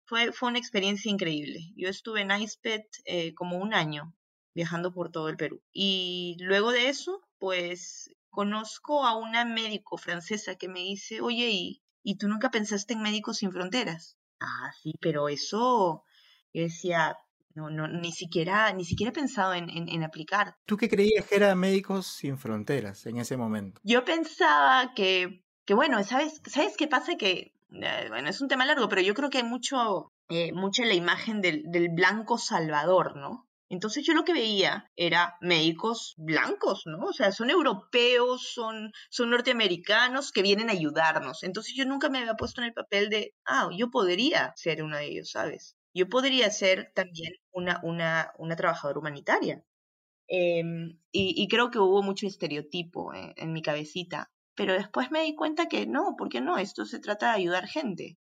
[0.06, 1.72] fue, fue una experiencia increíble.
[1.76, 4.14] Yo estuve en ICEPET eh, como un año
[4.54, 5.62] viajando por todo el Perú.
[5.72, 11.82] Y luego de eso, pues conozco a una médico francesa que me dice, oye, ¿y,
[12.02, 14.16] ¿y tú nunca pensaste en Médicos Sin Fronteras?
[14.40, 16.04] Ah, sí, pero eso,
[16.52, 17.16] Yo decía,
[17.54, 20.56] no, no, ni siquiera, ni siquiera he pensado en, en, aplicar.
[20.66, 23.80] ¿Tú qué creías que era Médicos Sin Fronteras en ese momento?
[23.82, 27.16] Yo pensaba que, que bueno, ¿sabes, ¿sabes qué pasa?
[27.16, 31.40] Que, bueno, es un tema largo, pero yo creo que hay mucho, eh, la imagen
[31.40, 33.46] del, del blanco salvador, ¿no?
[33.68, 37.06] Entonces yo lo que veía era médicos blancos, ¿no?
[37.06, 41.42] O sea, son europeos, son, son norteamericanos que vienen a ayudarnos.
[41.42, 44.96] Entonces yo nunca me había puesto en el papel de, ah, yo podría ser uno
[44.96, 45.76] de ellos, ¿sabes?
[45.94, 49.64] Yo podría ser también una, una, una trabajadora humanitaria.
[50.28, 54.30] Em, y, creo que hubo mucho estereotipo en, en mi cabecita.
[54.56, 56.58] Pero después me di cuenta que no, ¿por qué no?
[56.58, 58.18] Esto se trata de ayudar gente.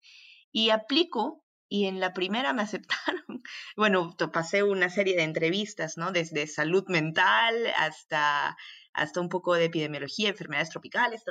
[0.52, 3.42] Y aplico y en la primera me aceptaron.
[3.76, 6.12] Bueno, pasé una serie de entrevistas, ¿no?
[6.12, 8.56] Desde salud mental hasta,
[8.92, 11.22] hasta un poco de epidemiología, enfermedades tropicales,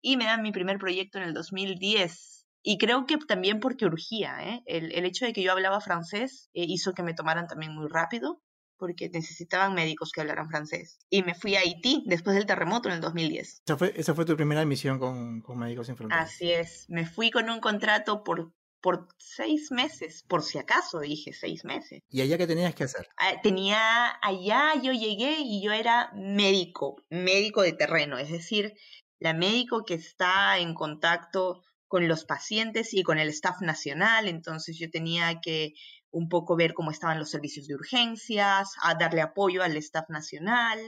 [0.00, 2.46] y me dan mi primer proyecto en el 2010.
[2.62, 4.62] Y creo que también porque urgía, ¿eh?
[4.66, 7.88] el, el hecho de que yo hablaba francés eh, hizo que me tomaran también muy
[7.90, 8.40] rápido,
[8.76, 10.98] porque necesitaban médicos que hablaran francés.
[11.10, 13.62] Y me fui a Haití después del terremoto en el 2010.
[13.66, 16.28] Esa fue, esa fue tu primera misión con, con Médicos Sin Fronteras.
[16.28, 18.52] Así es, me fui con un contrato por
[18.84, 22.02] por seis meses, por si acaso dije seis meses.
[22.10, 23.08] ¿Y allá qué tenías que hacer?
[23.16, 28.74] Ah, tenía, allá yo llegué y yo era médico, médico de terreno, es decir,
[29.18, 34.76] la médico que está en contacto con los pacientes y con el staff nacional, entonces
[34.78, 35.72] yo tenía que
[36.14, 40.78] un poco ver cómo estaban los servicios de urgencias, a darle apoyo al staff nacional,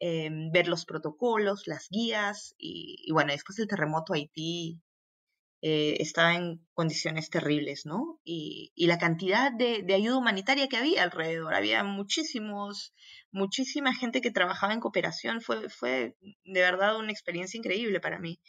[0.00, 4.80] em, ver los protocolos, las guías y, y, bueno, después del terremoto Haití
[5.66, 8.20] eh, estaba en condiciones terribles, ¿no?
[8.22, 12.92] Y, la cantidad de, ayuda humanitaria que había alrededor, había muchísimos,
[13.32, 18.40] muchísima gente que trabajaba en cooperación, fue, fue de verdad una experiencia increíble para mí.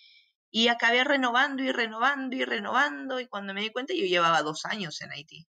[0.51, 4.65] Y acabé renovando y renovando y renovando, y cuando me di cuenta yo llevaba dos
[4.65, 5.47] años en Haití.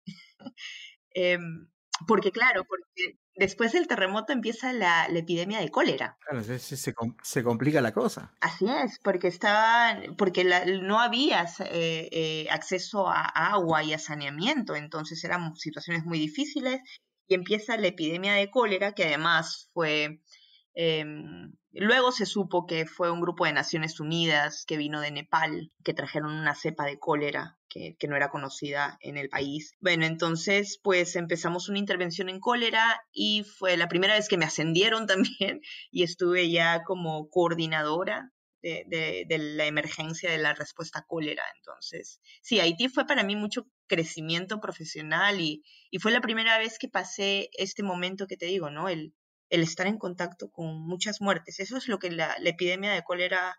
[1.15, 1.67] Em,
[2.07, 6.17] porque claro, porque después del terremoto empieza la, epidemia de cólera.
[6.21, 8.33] Claro, se, se, complica la cosa.
[8.41, 10.43] Así es, porque estaban, porque
[10.81, 16.81] no había eh, eh, acceso a agua y a saneamiento, entonces eran situaciones muy difíciles
[17.27, 20.21] y empieza la epidemia de cólera, que además fue
[20.75, 25.71] Em, luego se supo que fue un grupo de Naciones Unidas que vino de Nepal,
[25.83, 29.73] que trajeron una cepa de cólera que, no era conocida en el país.
[29.79, 34.45] Bueno, entonces pues empezamos una intervención en cólera y fue la primera vez que me
[34.45, 38.31] ascendieron también y estuve ya como coordinadora
[38.61, 41.43] de, la emergencia de la respuesta a cólera.
[41.57, 46.79] Entonces, sí, Haití fue para mí mucho crecimiento profesional y, y, fue la primera vez
[46.79, 48.87] que pasé este momento que te digo, ¿no?
[48.87, 49.13] El,
[49.49, 51.59] el estar en contacto con muchas muertes.
[51.59, 53.57] Eso es lo que la, epidemia de cólera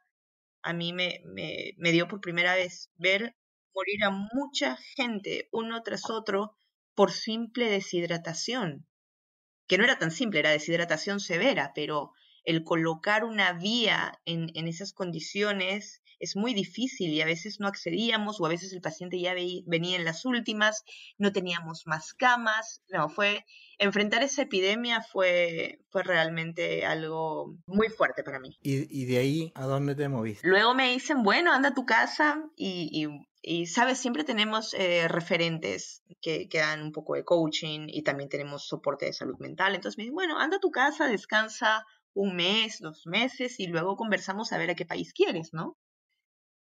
[0.63, 3.37] a mí me, me, dio por primera vez, ver
[3.75, 6.57] morir a mucha gente uno tras otro
[6.95, 8.87] por simple deshidratación,
[9.67, 12.13] que no era tan simple, era deshidratación severa, pero
[12.45, 17.67] el colocar una vía en, en esas condiciones es muy difícil y a veces no
[17.67, 20.85] accedíamos o a veces el paciente ya venía en las últimas,
[21.19, 23.45] no teníamos más camas, no, fue,
[23.79, 28.59] enfrentar esa epidemia fue, fue realmente algo muy fuerte para mí.
[28.63, 30.47] ¿Y, de ahí a dónde te moviste?
[30.47, 33.07] Luego me dicen, bueno, anda a tu casa y,
[33.43, 38.31] y sabes, siempre tenemos eh, referentes que, que, dan un poco de coaching y también
[38.31, 39.75] tenemos soporte de salud mental.
[39.75, 43.97] Entonces me dicen, bueno, anda a tu casa, descansa un mes, dos meses y luego
[43.97, 45.77] conversamos a ver a qué país quieres, ¿no?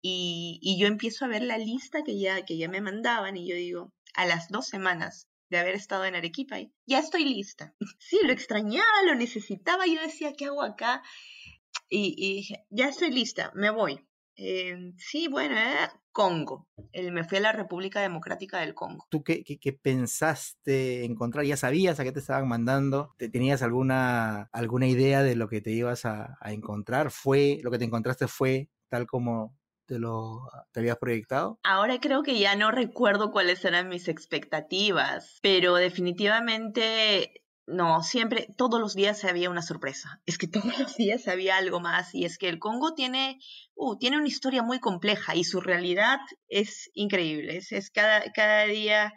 [0.08, 3.56] Y, yo empiezo a ver la lista que ya, que ya me mandaban y yo
[3.56, 7.74] digo, a las dos semanas de haber estado en Arequipa, ya estoy lista.
[8.00, 11.02] Sí, lo extrañaba, lo necesitaba, yo decía, ¿qué hago acá?
[11.90, 14.00] Y, ya estoy lista, me voy.
[14.38, 16.68] Eh, sí, bueno, eh, Congo.
[16.94, 19.08] me fui a la República Democrática del Congo.
[19.10, 21.46] ¿Tú qué, qué, pensaste encontrar?
[21.46, 23.16] ¿Ya sabías a qué te estaban mandando?
[23.18, 27.10] ¿Tenías alguna, alguna idea de lo que te ibas a, a encontrar?
[27.10, 31.60] ¿Fue, lo que te encontraste fue tal como te lo te habías proyectado?
[31.64, 38.80] Ahora creo que ya no recuerdo cuáles eran mis expectativas, pero definitivamente no, siempre, todos
[38.80, 40.22] los días había una sorpresa.
[40.26, 42.14] Es que todos los días había algo más.
[42.14, 43.40] Y es que el Congo tiene,
[43.76, 47.58] uh, tiene una historia muy compleja y su realidad es increíble.
[47.58, 49.14] Es, cada, cada día,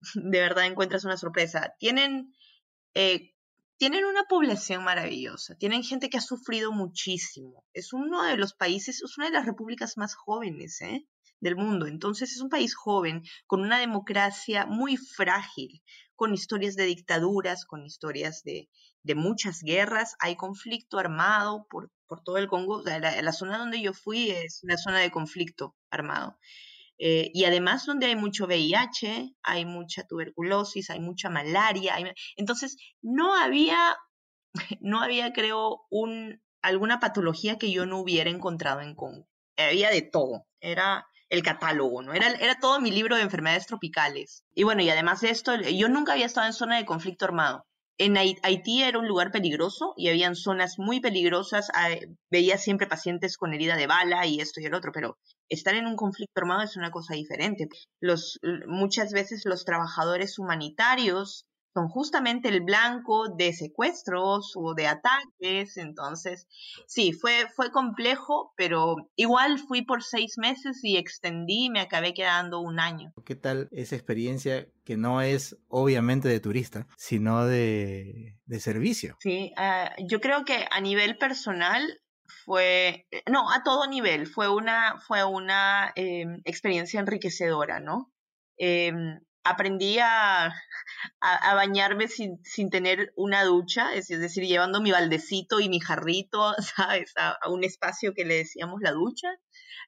[0.14, 1.74] de verdad, encuentras una sorpresa.
[1.78, 2.34] Tienen
[2.94, 3.34] eh,
[3.80, 7.64] tienen una población maravillosa, tienen gente que ha sufrido muchísimo.
[7.72, 11.06] Es uno de los países, es una de las repúblicas más jóvenes ¿eh?
[11.40, 11.86] del mundo.
[11.86, 15.82] Entonces es un país joven, con una democracia muy frágil,
[16.14, 18.68] con historias de dictaduras, con historias de,
[19.14, 20.14] muchas guerras.
[20.18, 22.82] Hay conflicto armado por, por todo el Congo.
[22.84, 26.36] La, zona donde yo fui es una zona de conflicto armado.
[27.02, 31.96] Eh, y además donde hay mucho VIH, hay mucha tuberculosis, hay mucha malaria.
[32.36, 33.96] Entonces, no había,
[34.80, 39.26] no había, creo, un, alguna patología que yo no hubiera encontrado en Congo.
[39.56, 40.46] Había de todo.
[40.60, 42.12] Era el catálogo, ¿no?
[42.12, 44.44] Era, era todo mi libro de enfermedades tropicales.
[44.54, 47.66] Y bueno, y además de esto, yo nunca había estado en zona de conflicto armado.
[48.02, 51.70] En Haití era un lugar peligroso y habían zonas muy peligrosas.
[52.30, 55.18] Veía siempre pacientes con herida de bala y esto y el otro, pero
[55.50, 57.68] estar en un conflicto armado es una cosa diferente.
[58.00, 65.76] Los, muchas veces los trabajadores humanitarios son justamente el blanco de secuestros o de ataques.
[65.76, 66.46] Entonces,
[66.86, 72.14] sí, fue, fue complejo, pero igual fui por seis meses y extendí y me acabé
[72.14, 73.12] quedando un año.
[73.24, 79.16] ¿Qué tal esa experiencia que no es obviamente de turista, sino de, de servicio?
[79.20, 81.82] Sí, ah, yo creo que a nivel personal
[82.44, 88.12] fue, no, a todo nivel, fue una, fue una em, experiencia enriquecedora, ¿no?
[88.56, 90.52] Em, aprendí a,
[91.20, 96.54] a, bañarme sin, sin, tener una ducha, es, decir, llevando mi baldecito y mi jarrito,
[96.76, 97.12] ¿sabes?
[97.16, 99.28] A, un espacio que le decíamos la ducha.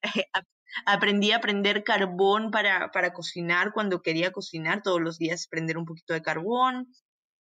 [0.86, 5.84] aprendí a prender carbón para, para, cocinar cuando quería cocinar, todos los días prender un
[5.84, 6.88] poquito de carbón.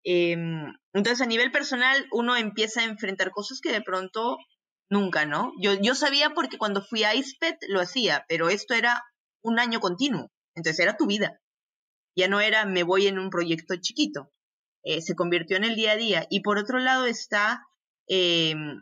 [0.03, 4.37] Em, entonces, a nivel personal, uno empieza a enfrentar cosas que de pronto
[4.89, 5.53] nunca, ¿no?
[5.61, 9.01] Yo, yo sabía porque cuando fui a ISPET lo hacía, pero esto era
[9.41, 11.40] un año continuo, entonces era tu vida.
[12.15, 14.31] Ya no era me voy en un proyecto chiquito,
[14.83, 16.27] eh, se convirtió en el día a día.
[16.29, 17.65] Y por otro lado está
[18.07, 18.81] em,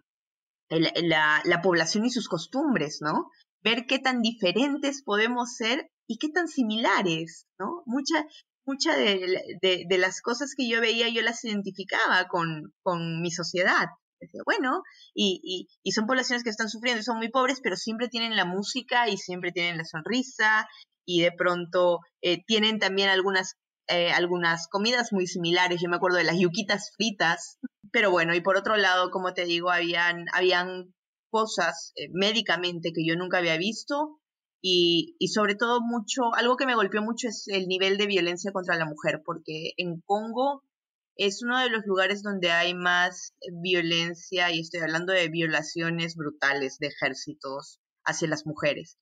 [0.69, 3.29] la, la, población y sus costumbres, ¿no?
[3.63, 7.83] Ver qué tan diferentes podemos ser y qué tan similares, ¿no?
[7.85, 8.25] Mucha,
[8.65, 13.87] mucha de, las cosas que yo veía yo las identificaba con, con mi sociedad.
[14.21, 18.35] Decía, bueno, y, y, son poblaciones que están sufriendo son muy pobres, pero siempre tienen
[18.35, 20.67] la música y siempre tienen la sonrisa
[21.09, 23.55] y de pronto eh, tienen también algunas,
[23.87, 25.81] eh, algunas comidas muy similares.
[25.81, 27.57] Yo me acuerdo de las yuquitas fritas,
[27.91, 30.93] pero bueno, y por otro lado, como te digo, habían, habían
[31.31, 34.19] cosas eh, médicamente que yo nunca había visto
[34.61, 38.51] y, y, sobre todo mucho, algo que me golpeó mucho es el nivel de violencia
[38.51, 40.63] contra la mujer, porque en Congo
[41.15, 46.77] es uno de los lugares donde hay más violencia, y estoy hablando de violaciones brutales
[46.77, 48.99] de ejércitos hacia las mujeres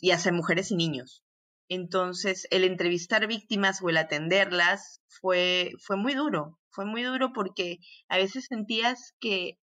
[0.00, 1.23] y hacia mujeres y niños.
[1.68, 7.78] Entonces, el entrevistar víctimas o el atenderlas fue, fue muy duro, fue muy duro porque
[8.08, 9.58] a veces sentías que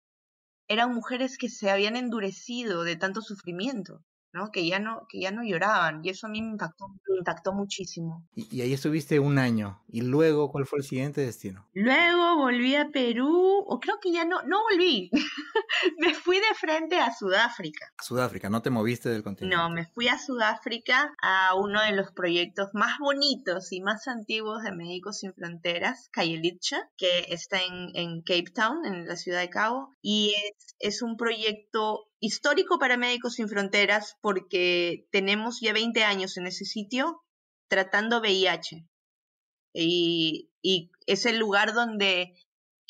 [0.68, 4.02] eran mujeres que se habían endurecido de tanto sufrimiento.
[4.34, 4.52] ¿No?
[4.52, 7.54] Que ya no, que ya no lloraban, y eso a mí me impactó, me impactó
[7.54, 8.26] muchísimo.
[8.36, 11.68] Y, ahí estuviste un año, y luego, ¿cuál fue el siguiente destino?
[11.74, 15.10] Luego volví a Perú, o creo que ya no, no volví,
[15.98, 17.92] me fui de frente a Sudáfrica.
[17.98, 19.56] A Sudáfrica, ¿no te moviste del continente?
[19.56, 24.64] No, me fui a Sudáfrica a uno de los proyectos más bonitos y más antiguos
[24.64, 29.50] de Médicos Sin Fronteras, Kayelicha, que está en, en Cape Town, en la ciudad de
[29.50, 36.04] Cabo, y es, es un proyecto histórico para Médicos Sin Fronteras porque tenemos ya 20
[36.04, 37.24] años en ese sitio
[37.68, 38.86] tratando VIH.
[39.74, 40.48] Y,
[41.08, 42.36] es el lugar donde,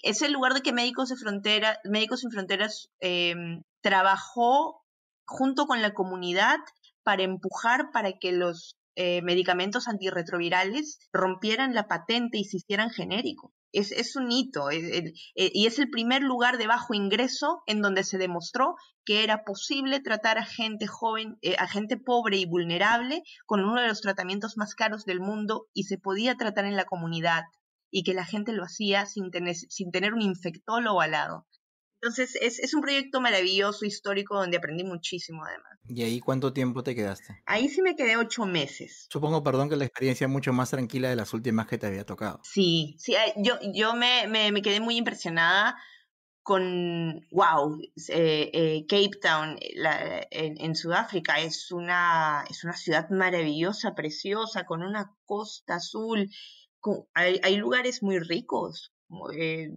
[0.04, 4.84] es el lugar de que Médicos, de Frontera, Médicos Sin Fronteras em, trabajó
[5.26, 6.58] junto con la comunidad
[7.04, 13.52] para empujar para que los eh, medicamentos antirretrovirales rompieran la patente y se hicieran genéricos.
[13.74, 18.04] Es, es un hito eh, y es el primer lugar de bajo ingreso en donde
[18.04, 23.24] se demostró que era posible tratar a gente joven, eh, a gente pobre y vulnerable
[23.46, 26.86] con uno de los tratamientos más caros del mundo y se podía tratar en la
[26.86, 27.44] comunidad
[27.90, 31.48] y que la gente lo hacía sin tener, sin tener un infectólogo al lado.
[32.02, 35.78] Entonces es, es, un proyecto maravilloso, histórico, donde aprendí muchísimo además.
[35.88, 37.44] ¿Y ahí cuánto tiempo te quedaste?
[37.46, 39.08] Ahí sí me quedé ocho meses.
[39.12, 42.04] Supongo, perdón, que la experiencia es mucho más tranquila de las últimas que te había
[42.04, 42.40] tocado.
[42.44, 45.78] Sí, sí, eh, yo, yo me, me, me quedé muy impresionada
[46.42, 53.10] con, wow, eh, eh, Cape Town la, en, en, Sudáfrica es una, es una ciudad
[53.12, 56.32] maravillosa, preciosa, con una costa azul.
[56.80, 58.92] Con, hay, hay lugares muy ricos,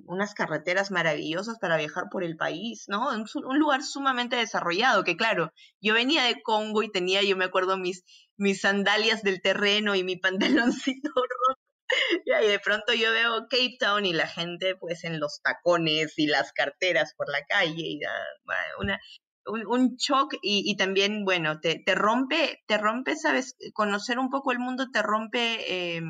[0.06, 3.08] unas carreteras maravillosas para viajar por el país, ¿no?
[3.08, 7.76] Un, lugar sumamente desarrollado, que claro, yo venía de Congo y tenía, yo me acuerdo,
[7.76, 8.04] mis,
[8.36, 10.16] mis sandalias del terreno y mi
[10.72, 11.60] pantaloncito rojo.
[12.24, 16.26] Y de pronto yo veo Cape Town y la gente pues en los tacones y
[16.26, 18.00] las carteras por la calle y
[18.78, 18.98] una,
[19.46, 24.52] un, un shock y, también, bueno, te, te rompe, te rompe, sabes, conocer un poco
[24.52, 26.02] el mundo te rompe eh,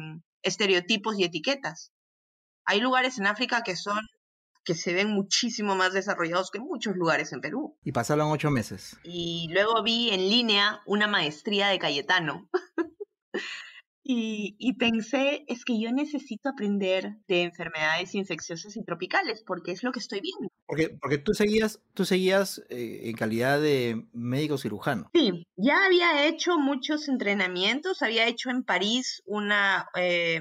[0.43, 1.93] estereotipos y etiquetas.
[2.65, 3.99] Hay lugares en África que son
[4.65, 7.77] que se ven muchísimo más desarrollados que muchos lugares en Perú.
[7.85, 8.97] Y pasaron ocho meses.
[9.05, 12.49] Y luego vi en línea una maestría de Cayetano.
[14.07, 19.82] Y, y, pensé, es que yo necesito aprender de enfermedades infecciosas y tropicales, porque es
[19.82, 20.52] lo que estoy viendo.
[20.66, 25.09] Porque, porque tú seguías, tú seguías eh, en calidad de médico cirujano.
[25.14, 30.38] Sí, ya había hecho muchos entrenamientos, había hecho en París una, eh,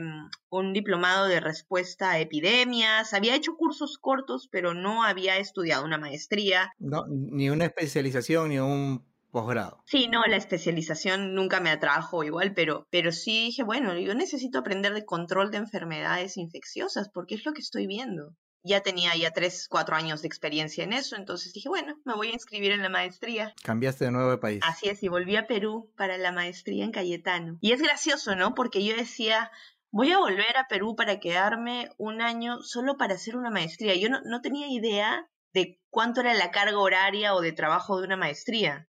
[0.49, 5.97] un diplomado de respuesta a epidemias, había hecho cursos cortos, pero no había estudiado una
[5.97, 6.73] maestría.
[6.79, 9.83] No, ni una especialización, ni un posgrado.
[9.85, 14.59] Sí, no, la especialización nunca me atrajo igual, pero, pero sí dije, bueno, yo necesito
[14.59, 18.35] aprender de control de enfermedades infecciosas porque es lo que estoy viendo.
[18.63, 22.29] Ya tenía ya tres, cuatro años de experiencia en eso, entonces dije, bueno, me voy
[22.29, 23.53] a inscribir en la maestría.
[23.61, 24.61] Cambiaste de nuevo de país.
[24.65, 27.57] Así es, y volví a Perú para la maestría en Cayetano.
[27.59, 28.53] Y es gracioso, ¿no?
[28.53, 29.51] Porque yo decía,
[29.91, 33.95] voy a volver a Perú para quedarme un año solo para hacer una maestría.
[33.95, 38.05] Yo no, no tenía idea de cuánto era la carga horaria o de trabajo de
[38.05, 38.87] una maestría.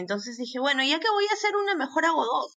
[0.00, 2.58] Entonces dije, bueno, ya que voy a hacer una, mejor hago dos.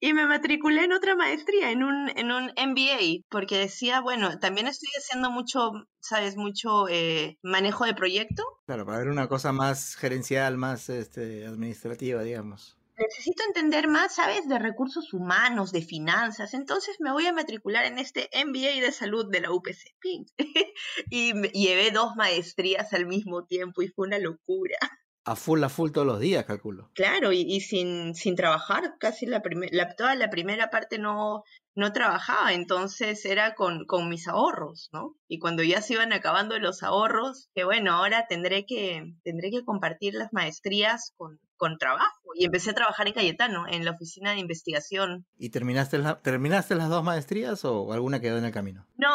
[0.00, 4.68] Y me matriculé en otra maestría, en un, en un MBA, porque decía, bueno, también
[4.68, 6.36] estoy haciendo mucho, ¿sabes?
[6.36, 8.44] Mucho eh, manejo de proyecto.
[8.66, 12.76] Claro, para ver una cosa más gerencial, más este, administrativa, digamos.
[12.96, 14.46] Necesito entender más, ¿sabes?
[14.46, 16.54] De recursos humanos, de finanzas.
[16.54, 19.96] Entonces me voy a matricular en este MBA de salud de la UPC.
[21.10, 24.76] y llevé dos maestrías al mismo tiempo y fue una locura
[25.24, 26.90] a full, a full todos los días, calculo.
[26.94, 31.44] Claro, y, sin, sin trabajar, casi la, la, toda la primera parte no,
[31.74, 35.16] no trabajaba, entonces era con, con mis ahorros, ¿no?
[35.26, 39.64] Y cuando ya se iban acabando los ahorros, que bueno, ahora tendré que, tendré que
[39.64, 42.20] compartir las maestrías con, con trabajo.
[42.36, 45.24] Y empecé a trabajar en Cayetano, en la oficina de investigación.
[45.38, 48.86] ¿Y terminaste, terminaste las dos maestrías o alguna quedó en el camino?
[48.96, 49.08] No,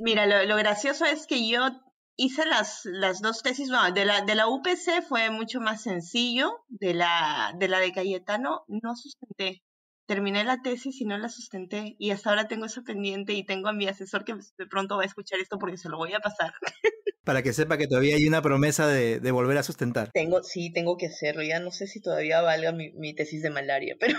[0.00, 1.60] mira, lo, lo gracioso es que yo
[2.16, 6.94] hice las, las dos tesis, de la, de la UPC fue mucho más sencillo, de
[6.94, 9.62] la, de la de Cayetano no sustenté.
[10.06, 13.68] Terminé la tesis y no la sustenté y hasta ahora tengo eso pendiente y tengo
[13.68, 16.20] a mi asesor que de pronto va a escuchar esto porque se lo voy a
[16.20, 16.52] pasar.
[17.24, 20.10] Para que sepa que todavía hay una promesa de, de volver a sustentar.
[20.12, 21.44] Tengo, sí, tengo que hacerlo.
[21.44, 24.18] Ya no sé si todavía valga mi, mi tesis de malaria, pero,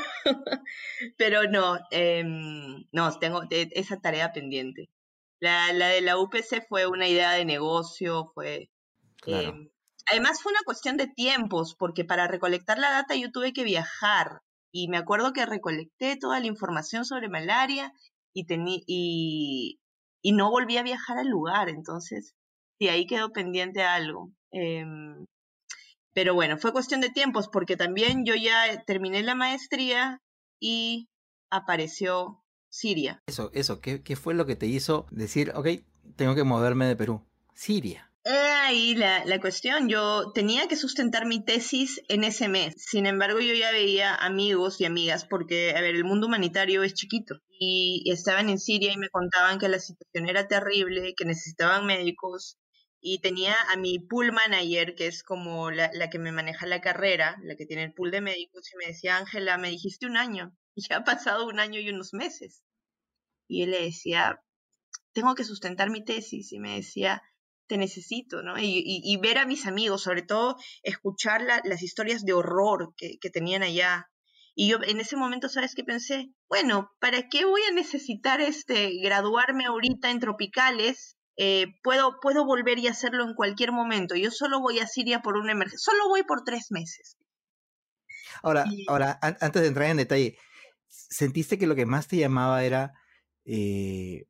[1.17, 4.89] pero no, eh, no, tengo esa tarea pendiente.
[5.43, 8.69] La, la de la UPC fue una idea de negocio, fue...
[9.25, 9.69] Em,
[10.05, 14.39] además fue una cuestión de tiempos, porque para recolectar la data yo tuve que viajar
[14.71, 17.91] y me acuerdo que recolecté toda la información sobre malaria
[18.33, 18.45] y,
[18.87, 19.81] y,
[20.21, 22.35] y no volví a viajar al lugar, entonces
[22.79, 24.31] sí, ahí quedó pendiente algo.
[24.51, 25.25] Em,
[26.13, 30.21] pero bueno, fue cuestión de tiempos porque también yo ya terminé la maestría
[30.61, 31.09] y
[31.49, 32.42] apareció
[32.73, 33.21] Siria.
[33.27, 35.67] Eso, eso, ¿qué, ¿qué, fue lo que te hizo decir, ok,
[36.15, 37.23] tengo que moverme de Perú?
[37.53, 38.11] Siria.
[38.25, 42.73] Ahí la, la cuestión, yo tenía que sustentar mi tesis en ese mes.
[42.77, 46.95] Sin embargo, yo ya veía amigos y amigas porque, a ver, el mundo humanitario es
[46.95, 51.85] chiquito y estaban en Siria y me contaban que la situación era terrible, que necesitaban
[51.85, 52.57] médicos
[52.99, 56.81] y tenía a mi pool manager, que es como la, la que me maneja la
[56.81, 60.17] carrera, la que tiene el pool de médicos, y me decía, Ángela, me dijiste un
[60.17, 60.55] año,
[60.89, 62.63] ya ha pasado un año y unos meses.
[63.47, 64.41] Y él le decía,
[65.13, 66.51] tengo que sustentar mi tesis.
[66.51, 67.21] Y me decía,
[67.67, 68.55] te necesito, ¿no?
[68.57, 74.09] Y, ver a mis amigos, sobre todo escuchar las historias de horror que, tenían allá.
[74.55, 76.29] Y yo en ese momento, ¿sabes qué pensé?
[76.47, 81.17] Bueno, ¿para qué voy a necesitar este graduarme ahorita en tropicales?
[81.37, 84.15] Eh, puedo, puedo volver y hacerlo en cualquier momento.
[84.15, 85.91] Yo solo voy a Siria por una emergencia.
[85.91, 87.17] Solo voy por tres meses.
[88.43, 90.37] Ahora, ahora, antes de entrar en detalle,
[91.13, 92.93] ¿sentiste que lo que más te llamaba era
[93.45, 94.25] eh,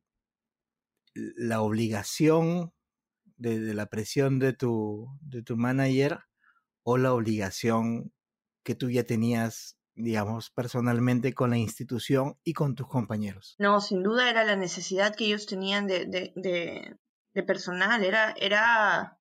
[1.14, 2.72] la obligación
[3.36, 6.20] de, la presión de tu, de tu manager
[6.82, 8.12] o la obligación
[8.62, 13.56] que tú ya tenías, digamos, personalmente con la institución y con tus compañeros?
[13.58, 16.96] No, sin duda era la necesidad que ellos tenían de, de,
[17.34, 19.18] de personal, era, era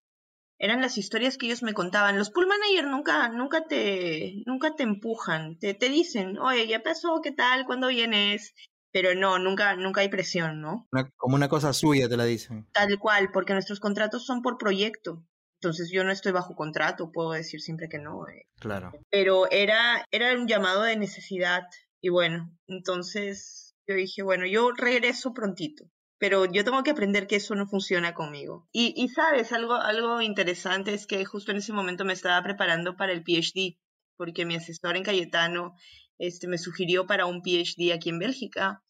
[0.64, 2.18] eran las historias que ellos me contaban.
[2.18, 7.20] Los pool manager nunca, nunca te, nunca te empujan, te, te dicen, oye, ya pasó,
[7.22, 7.66] ¿qué tal?
[7.66, 8.54] ¿Cuándo vienes?
[8.94, 10.88] Pero no, nunca, nunca hay presión, ¿no?
[11.18, 12.66] como una cosa suya te la dicen.
[12.72, 15.26] Tal cual, porque nuestros contratos son por proyecto.
[15.60, 18.26] Entonces yo no estoy bajo contrato, puedo decir siempre que no.
[18.30, 18.48] Eh.
[18.62, 18.94] Claro.
[19.10, 21.64] Pero era, era un llamado de necesidad.
[22.00, 25.84] Y bueno, entonces yo dije, bueno, yo regreso prontito
[26.24, 28.66] pero yo tengo que aprender que eso no funciona conmigo.
[28.72, 32.96] Y, y, sabes, algo, algo interesante es que justo en ese momento me estaba preparando
[32.96, 33.78] para el PhD,
[34.16, 35.76] porque mi asesor en Cayetano
[36.18, 38.82] este, me sugirió para un PhD aquí en Bélgica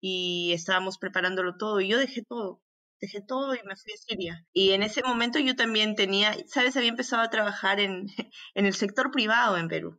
[0.00, 2.62] y estábamos preparándolo todo y yo dejé todo.
[3.00, 4.46] Dejé todo y me fui a Siria.
[4.52, 8.06] Y en ese momento yo también tenía, sabes, había empezado a trabajar en,
[8.54, 9.98] en el sector privado en Perú.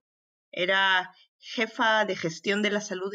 [0.53, 3.11] Era jefa de gestión de la salud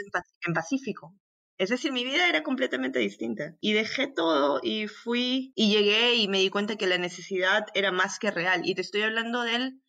[0.47, 1.15] en, Pacífico.
[1.63, 3.57] Es decir, mi vida era completamente distinta.
[3.61, 7.93] Y dejé todo y fui y llegué y me di cuenta que la necesidad era
[7.93, 8.63] más que real.
[8.65, 9.81] Y te estoy hablando del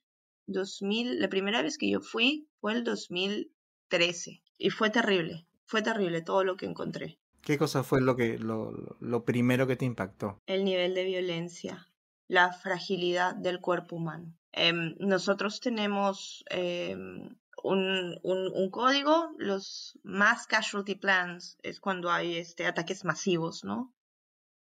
[0.46, 4.44] 2000, la primera vez que yo fui fue el 2013.
[4.60, 7.18] Y fue terrible, fue terrible todo lo que encontré.
[7.42, 10.44] ¿Qué cosa fue lo, que, lo, lo primero que te impactó?
[10.46, 11.88] El nivel de violencia,
[12.28, 14.38] la fragilidad del cuerpo humano.
[14.52, 22.66] Em, nosotros tenemos em, un, un, código, los mass casualty plans es cuando hay este,
[22.66, 23.94] ataques masivos, ¿no?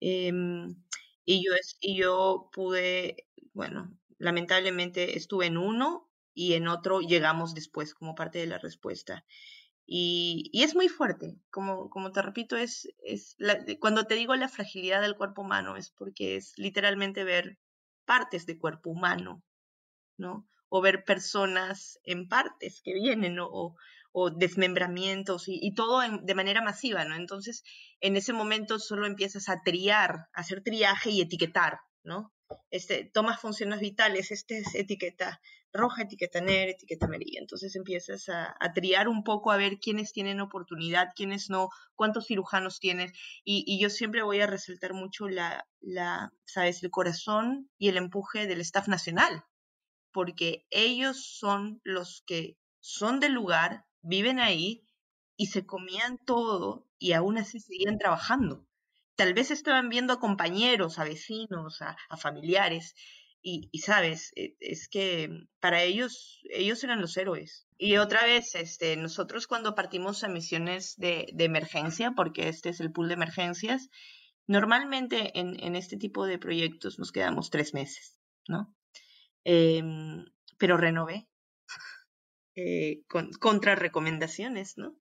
[0.01, 0.75] Em,
[1.25, 7.95] y, yo, y yo pude, bueno, lamentablemente estuve en uno y en otro llegamos después
[7.95, 9.25] como parte de la respuesta.
[9.87, 13.37] Y, y es muy fuerte, como, como te repito, es, es
[13.81, 17.59] cuando te digo la fragilidad del cuerpo humano es porque es literalmente ver
[18.05, 19.43] partes de cuerpo humano,
[20.17, 20.47] ¿no?
[20.71, 23.77] O ver personas en partes que vienen, o,
[24.37, 27.15] desmembramientos y, todo de manera masiva, ¿no?
[27.17, 27.63] Entonces,
[28.01, 32.33] en ese momento solo empiezas a triar, a hacer triaje y etiquetar, ¿no?
[32.71, 35.41] Este, tomas funciones vitales, este es etiqueta
[35.73, 37.41] roja, etiqueta negra, etiqueta amarilla.
[37.41, 42.81] Entonces empiezas a, triar un poco a ver quiénes tienen oportunidad, quiénes no, cuántos cirujanos
[42.81, 43.13] tienes.
[43.45, 48.47] Y, yo siempre voy a resaltar mucho la, la, sabes, el corazón y el empuje
[48.47, 49.45] del staff nacional,
[50.13, 54.85] porque ellos son los que son del lugar, viven ahí
[55.37, 58.67] y se comían todo y aún así seguían trabajando
[59.21, 62.95] tal vez estaban viendo a compañeros, a vecinos, a, familiares,
[63.43, 65.29] y, sabes, e, es que
[65.61, 67.67] para ellos, ellos eran los héroes.
[67.77, 72.93] Y otra vez, este, nosotros cuando partimos a misiones de, emergencia, porque este es el
[72.93, 73.91] pool de emergencias,
[74.47, 78.17] normalmente en, este tipo de proyectos nos quedamos tres meses,
[78.49, 78.75] ¿no?
[79.45, 80.25] Em,
[80.59, 81.29] pero renové
[82.55, 84.97] eh, con, contra recomendaciones, ¿no?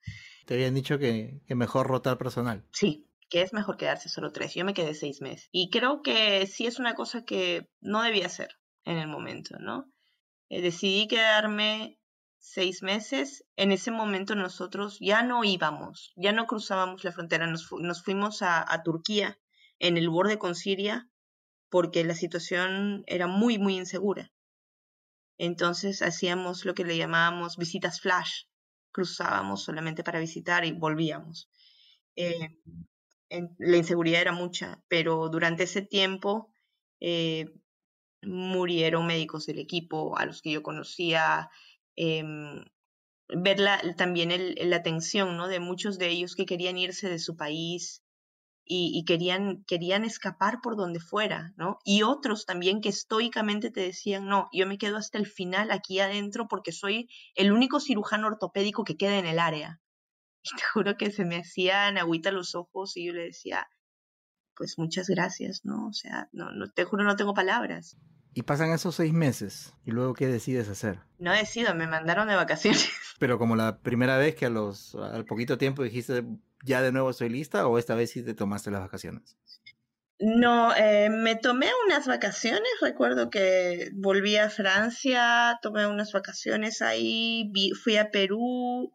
[0.46, 2.66] Te habían dicho que, que mejor rotar personal.
[2.72, 4.56] Sí, que es mejor quedarse solo tres.
[4.56, 5.50] Yo me quedé seis meses.
[5.52, 9.92] Y creo que sí es una cosa que no debía hacer en el momento, ¿no?
[10.50, 12.00] Eh, decidí quedarme
[12.40, 13.46] seis meses.
[13.56, 17.68] En ese momento nosotros ya no íbamos, ya no cruzábamos la frontera, nos,
[18.04, 19.40] fuimos a, Turquía
[19.78, 21.08] en el borde con Siria
[21.70, 24.32] porque la situación era muy, muy insegura.
[25.38, 28.44] Entonces hacíamos lo que le llamábamos visitas flash.
[28.92, 31.50] Cruzábamos solamente para visitar y volvíamos.
[32.16, 32.50] Eh,
[33.30, 36.52] la inseguridad era mucha, pero durante ese tiempo
[37.00, 37.46] eh,
[38.24, 41.50] murieron médicos del equipo a los que yo conocía,
[41.96, 42.66] em,
[43.30, 43.60] ver
[43.96, 44.32] también
[44.70, 45.48] la atención ¿no?
[45.48, 48.04] de muchos de ellos que querían irse de su país
[48.72, 51.80] y, querían, querían escapar por donde fuera, ¿no?
[51.84, 56.00] Y otros también que estoicamente te decían, no, yo me quedo hasta el final aquí
[56.00, 59.82] adentro porque soy el único cirujano ortopédico que queda en el área.
[60.44, 63.68] Y te juro que se me hacían agüita los ojos y yo le decía,
[64.56, 65.88] pues muchas gracias, ¿no?
[65.88, 67.98] O sea, no, no te juro, no tengo palabras.
[68.36, 69.74] Y pasan esos seis meses.
[69.84, 71.00] ¿Y luego qué decides hacer?
[71.18, 72.90] No decido, me mandaron de vacaciones.
[73.20, 76.24] Pero como la primera vez que a los, al poquito tiempo dijiste,
[76.66, 79.38] ya de nuevo estoy lista, o esta vez sí te tomaste las vacaciones?
[80.20, 82.70] No, eh, me tomé unas vacaciones.
[82.82, 87.52] Recuerdo que volví a Francia, tomé unas vacaciones ahí,
[87.82, 88.94] fui a Perú,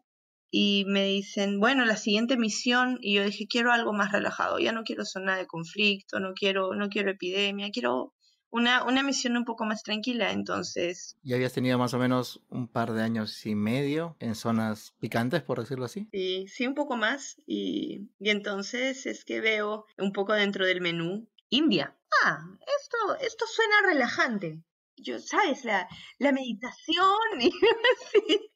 [0.57, 4.71] y me dicen, bueno, la siguiente misión, y yo dije, quiero algo más relajado, ya
[4.71, 8.13] no quiero zona de conflicto, no quiero, no quiero epidemia, quiero
[8.49, 11.17] una, una misión un poco más tranquila, entonces...
[11.23, 15.41] ¿Y habías tenido más o menos un par de años y medio en zonas picantes,
[15.43, 16.07] por decirlo así?
[16.11, 20.81] Sí, sí, un poco más, y, y entonces es que veo un poco dentro del
[20.81, 21.95] menú India.
[22.23, 22.39] Ah,
[22.79, 24.61] esto, esto suena relajante.
[24.97, 25.65] Yo, ¿sabes?
[25.65, 25.87] La,
[26.19, 27.51] la meditación y
[28.07, 28.51] así.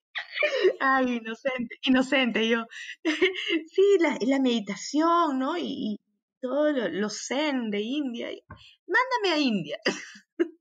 [0.80, 2.66] Ay, inocente, inocente yo.
[3.74, 5.58] Sí, la, la meditación, ¿no?
[5.58, 6.00] Y,
[6.42, 8.30] todo lo, zen de India.
[8.88, 9.80] Mándame a India.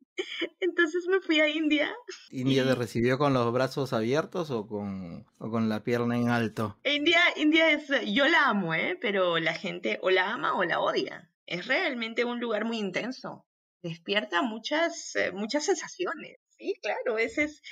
[0.60, 1.94] Entonces me fui a India.
[2.30, 6.78] ¿India te recibió con los brazos abiertos o con, o con la pierna en alto?
[6.84, 8.98] India, India es, yo la amo, ¿eh?
[9.00, 11.30] pero la gente o la ama o la odia.
[11.46, 13.46] Es realmente un lugar muy intenso.
[13.82, 16.38] Despierta muchas, eh, muchas sensaciones.
[16.56, 17.62] Sí, claro, ese es,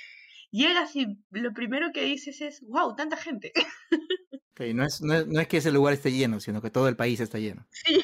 [0.51, 3.53] llegas y lo primero que dices es, wow, tanta gente.
[4.59, 7.39] no, es, no, es, que ese lugar esté lleno, sino que todo el país está
[7.39, 7.67] lleno.
[7.71, 8.03] Sí,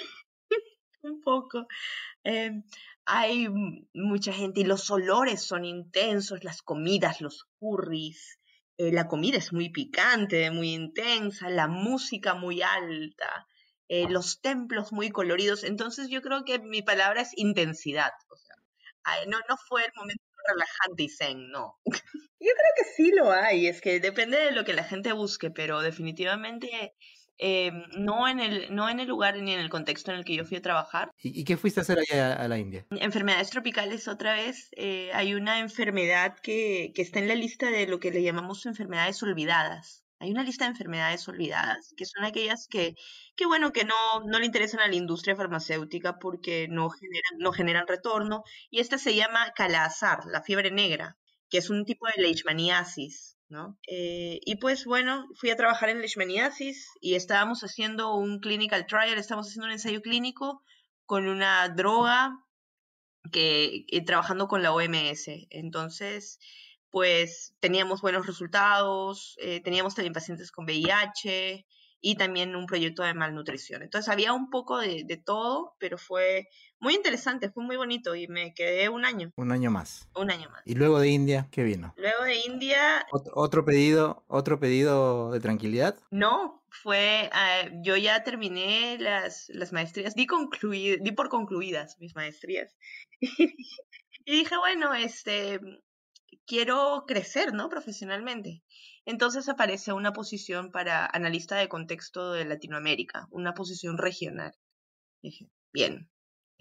[1.03, 1.66] un poco.
[2.24, 2.64] Em,
[3.05, 3.48] hay
[3.94, 8.38] mucha gente y los olores son intensos, las comidas, los curries.
[8.78, 13.46] Eh, la comida es muy picante, muy intensa, la música muy alta,
[13.88, 15.64] eh, los templos muy coloridos.
[15.64, 18.12] Entonces yo creo que mi palabra es intensidad.
[18.28, 18.57] O sea,
[19.28, 21.78] no, no fue el momento relajante y zen, no.
[22.43, 25.53] Yo creo que sí lo hay, es que depende de lo que la gente busque,
[25.53, 26.93] pero definitivamente
[27.38, 30.34] eh, no, en el, no en el lugar ni en el contexto en el que
[30.34, 31.12] yo fui a trabajar.
[31.22, 32.84] ¿Y, qué fuiste a hacer allá a la India?
[32.90, 34.70] Enfermedades tropicales, otra vez.
[34.72, 38.66] Eh, hay una enfermedad que, que está en la lista de lo que le llamamos
[38.66, 40.05] enfermedades olvidadas.
[40.18, 42.95] Hay una lista de enfermedades olvidadas, que son aquellas que,
[43.36, 47.53] que bueno, que no, no le interesan a la industria farmacéutica porque no generan, no
[47.53, 48.43] generan retorno.
[48.70, 51.16] Y esta se llama calazar, la fiebre negra,
[51.53, 53.36] que es un tipo de leishmaniasis.
[53.86, 59.18] Eh, y pues bueno, fui a trabajar en leishmaniasis y estábamos haciendo un clinical trial,
[59.18, 60.62] estábamos haciendo un ensayo clínico
[61.05, 62.42] con una droga
[63.30, 65.28] que, trabajando con la OMS.
[65.50, 66.40] Entonces,
[66.88, 71.66] pues teníamos buenos resultados, eh, teníamos también pacientes con VIH
[72.03, 73.82] y también un proyecto de malnutrición.
[73.82, 76.48] Entonces había un poco de, de todo, pero fue
[76.80, 79.30] muy interesante, fue muy bonito y me quedé un año.
[79.36, 80.09] Un año más.
[80.16, 80.62] Un año más.
[80.66, 81.94] ¿Y luego de India qué vino?
[81.96, 83.07] Luego de India...
[83.12, 85.96] ¿Otro, pedido, otro pedido de tranquilidad?
[86.11, 90.26] No, fue, ah, yo ya terminé las, las maestrías, di,
[91.00, 92.76] di por concluidas mis maestrías.
[93.20, 95.61] y dije, bueno, este,
[96.47, 97.68] quiero crecer, ¿no?
[97.68, 98.62] Profesionalmente.
[99.05, 104.53] Entonces aparece una posición para analista de contexto de Latinoamérica, una posición regional.
[105.22, 106.11] Dije, bien,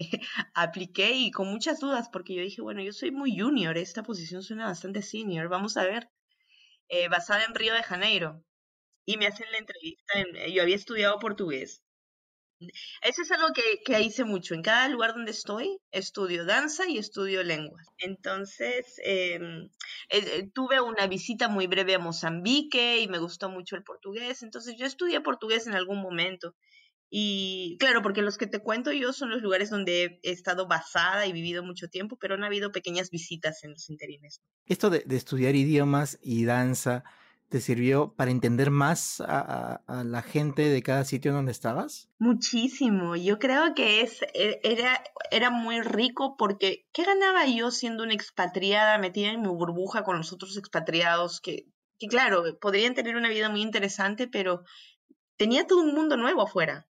[0.54, 4.42] apliqué y con muchas dudas porque yo dije, bueno, yo soy muy junior, esta posición
[4.42, 6.10] suena bastante senior, vamos a ver,
[6.88, 8.44] eh, basada en Río de Janeiro.
[9.04, 11.82] Y me hacen la entrevista, en, yo había estudiado portugués.
[13.02, 14.54] Eso es algo que, que, hice mucho.
[14.54, 17.86] En cada lugar donde estoy, estudio danza y estudio lenguas.
[17.98, 19.64] Entonces, em,
[20.08, 24.42] eh, eh, tuve una visita muy breve a Mozambique y me gustó mucho el portugués.
[24.42, 26.54] Entonces, yo estudié portugués en algún momento
[27.14, 31.26] y claro, porque los que te cuento yo son los lugares donde he estado basada
[31.26, 34.40] y vivido mucho tiempo, pero han habido pequeñas visitas en los interines.
[34.64, 37.04] Esto de, estudiar idiomas y danza,
[37.52, 42.08] ¿te sirvió para entender más a, la gente de cada sitio donde estabas?
[42.18, 43.14] Muchísimo.
[43.14, 48.14] Yo creo que es, e, era, era muy rico porque ¿qué ganaba yo siendo una
[48.14, 51.66] expatriada metida en mi burbuja con los otros expatriados que,
[51.98, 54.64] que claro, podrían tener una vida muy interesante, pero
[55.36, 56.88] tenía todo un mundo nuevo afuera.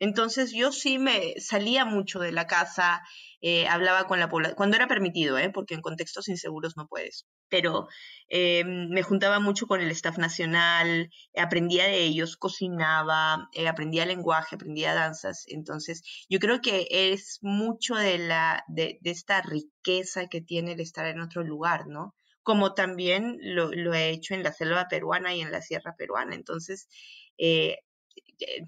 [0.00, 3.02] Entonces yo sí me salía mucho de la casa,
[3.40, 5.50] eh, hablaba con la población, cuando era permitido, ¿eh?
[5.50, 7.88] porque en contextos inseguros no puedes, pero
[8.28, 14.56] eh, me juntaba mucho con el staff nacional, aprendía de ellos, cocinaba, eh, aprendía lenguaje,
[14.56, 20.40] aprendía danzas, entonces yo creo que es mucho de, la, de, de esta riqueza que
[20.40, 22.14] tiene el estar en otro lugar, ¿no?
[22.48, 26.34] como también lo, lo, he hecho en la selva peruana y en la sierra peruana.
[26.34, 26.88] Entonces,
[27.36, 27.76] eh,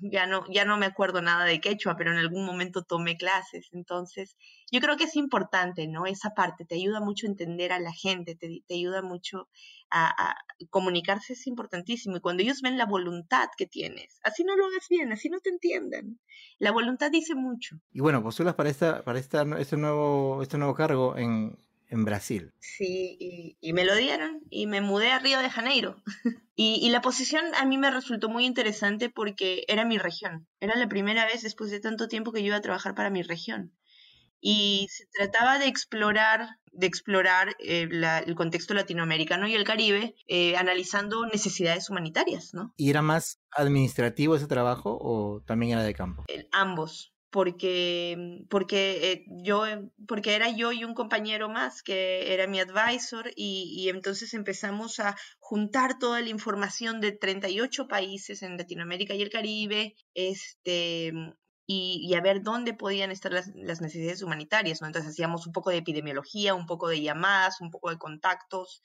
[0.00, 3.68] ya no, ya no me acuerdo nada de quechua, pero en algún momento tomé clases.
[3.72, 4.36] Entonces,
[4.70, 6.06] yo creo que es importante, ¿no?
[6.06, 9.48] Esa parte te ayuda mucho a entender a la gente, te, te ayuda mucho
[9.90, 10.34] a,
[10.70, 12.16] comunicarse, es importantísimo.
[12.16, 15.40] Y cuando ellos ven la voluntad que tienes, así no lo hagas bien, así no
[15.40, 16.20] te entiendan.
[16.58, 17.76] La voluntad dice mucho.
[17.92, 21.58] Y bueno, postulas para, esta, para esta, este, nuevo, este nuevo cargo en,
[21.91, 22.55] en Brasil.
[22.61, 26.03] Sí, y, me lo dieron y me mudé a Río de Janeiro.
[26.55, 30.47] y, la posición a mí me resultó muy interesante porque era mi región.
[30.61, 33.22] Era la primera vez después de tanto tiempo que yo iba a trabajar para mi
[33.22, 33.72] región.
[34.41, 37.88] Y se trataba de explorar, de explorar eh,
[38.26, 42.72] el contexto latinoamericano y el Caribe, eh, analizando necesidades humanitarias, ¿no?
[42.78, 46.24] ¿Y era más administrativo ese trabajo o también era de campo?
[46.53, 49.64] ambos porque, mm, porque, eh, yo,
[50.06, 55.00] porque era yo y un compañero más que era mi advisor y, y, entonces empezamos
[55.00, 61.12] a juntar toda la información de 38 países en Latinoamérica y el Caribe, este,
[61.72, 64.88] y, a ver dónde podían estar las, necesidades humanitarias, ¿no?
[64.88, 68.82] Entonces hacíamos un poco de epidemiología, un poco de llamadas, un poco de contactos,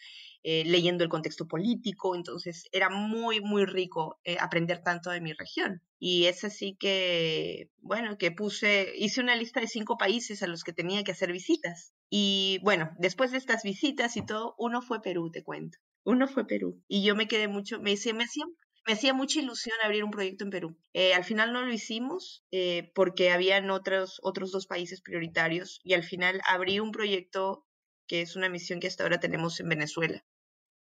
[0.48, 5.34] eh, leyendo el contexto político, entonces era muy, muy rico eh, aprender tanto de mi
[5.34, 5.82] región.
[5.98, 10.64] Y es así que, bueno, que puse, hice una lista de cinco países a los
[10.64, 11.96] que tenía que hacer visitas.
[12.12, 15.80] Y bueno, después de estas visitas y todo, uno fue Perú, te cuento.
[16.04, 16.80] Uno fue Perú.
[16.88, 18.46] Y yo me quedé mucho, me, me hacía
[18.86, 20.78] me hacía mucha ilusión abrir un proyecto en Perú.
[20.94, 25.96] Eh, al final no lo hicimos eh, porque habían otros, otros dos países prioritarios y
[25.96, 27.66] al final abrí un proyecto
[28.08, 30.24] que es una misión que hasta ahora tenemos en Venezuela.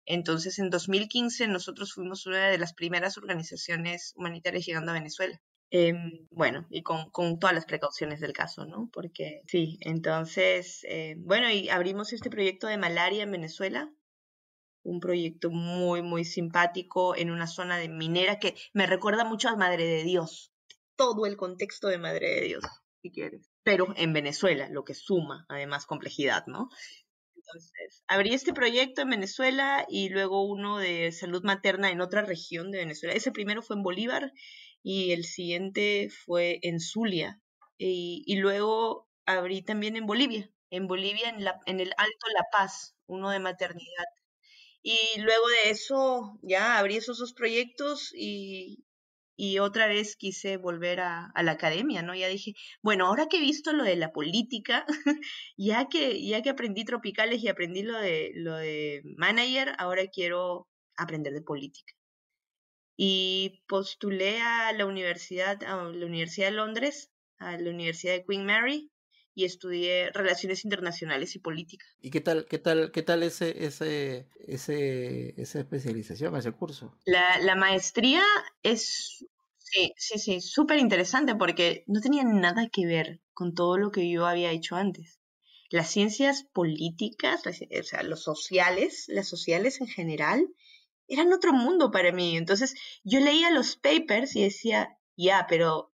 [0.07, 5.41] Entonces, en 2015 nosotros fuimos una de las primeras organizaciones humanitarias llegando a Venezuela.
[5.71, 8.89] Em, bueno, y con, todas las precauciones del caso, ¿no?
[8.93, 13.93] Porque sí, entonces, eh, bueno, y abrimos este proyecto de malaria en Venezuela
[14.87, 19.57] un proyecto muy, muy simpático en una zona de minera que me recuerda mucho a
[19.57, 20.53] Madre de Dios.
[20.95, 22.65] Todo el contexto de Madre de Dios,
[23.03, 23.51] si quieres.
[23.65, 26.69] Pero en Venezuela, lo que suma además complejidad, ¿no?
[27.47, 32.71] Entonces, abrí este proyecto en Venezuela y luego uno de salud materna en otra región
[32.71, 33.15] de Venezuela.
[33.15, 34.33] Ese primero fue en Bolívar
[34.83, 37.41] y el siguiente fue en Zulia.
[37.79, 42.45] Y, y luego abrí también en Bolivia, en Bolivia, en, la, en el Alto La
[42.51, 44.07] Paz, uno de maternidad.
[44.83, 48.86] Y luego de eso ya abrí esos dos proyectos y,
[49.37, 52.15] y otra vez quise volver a, la academia, ¿no?
[52.15, 54.87] Ya dije, bueno, ahora que he visto lo de la política,
[55.57, 60.69] ya que, ya que aprendí tropicales y aprendí lo de, lo de manager, ahora quiero
[60.97, 61.93] aprender de política.
[62.97, 68.47] Y postulé a la universidad, a la Universidad de Londres, a la Universidad de Queen
[68.47, 68.91] Mary,
[69.37, 71.85] y estudié relaciones internacionales y política.
[72.01, 76.99] ¿Y qué tal, qué tal, qué tal ese, ese, ese, esa especialización, ese curso?
[77.05, 78.23] La, la maestría
[78.63, 79.27] es,
[79.59, 84.11] sí, sí, sí, súper interesante porque no tenía nada que ver con todo lo que
[84.11, 85.21] yo había hecho antes.
[85.69, 90.49] Las ciencias políticas, las, o sea, los sociales, las sociales en general,
[91.09, 92.39] eran otro mundo para mí.
[92.39, 92.75] Entonces
[93.05, 95.93] yo leía los papers y decía, ya, pero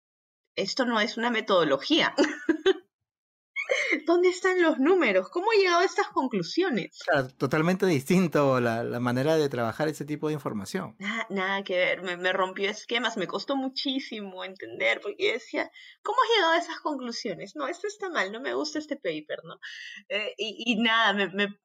[0.56, 2.16] esto no es una metodología.
[4.08, 5.28] ¿Dónde están los números?
[5.28, 6.98] ¿Cómo he llegado a estas conclusiones?
[7.04, 10.96] Claro, totalmente distinto la, la, manera de trabajar ese tipo de información.
[10.98, 15.70] Nada, nada que ver, me, me, rompió esquemas, me costó muchísimo entender, porque decía,
[16.02, 17.54] ¿cómo has llegado a esas conclusiones?
[17.54, 19.56] No, esto está mal, no me gusta este paper, ¿no?
[20.08, 21.58] Eh, y, y, nada, me, me,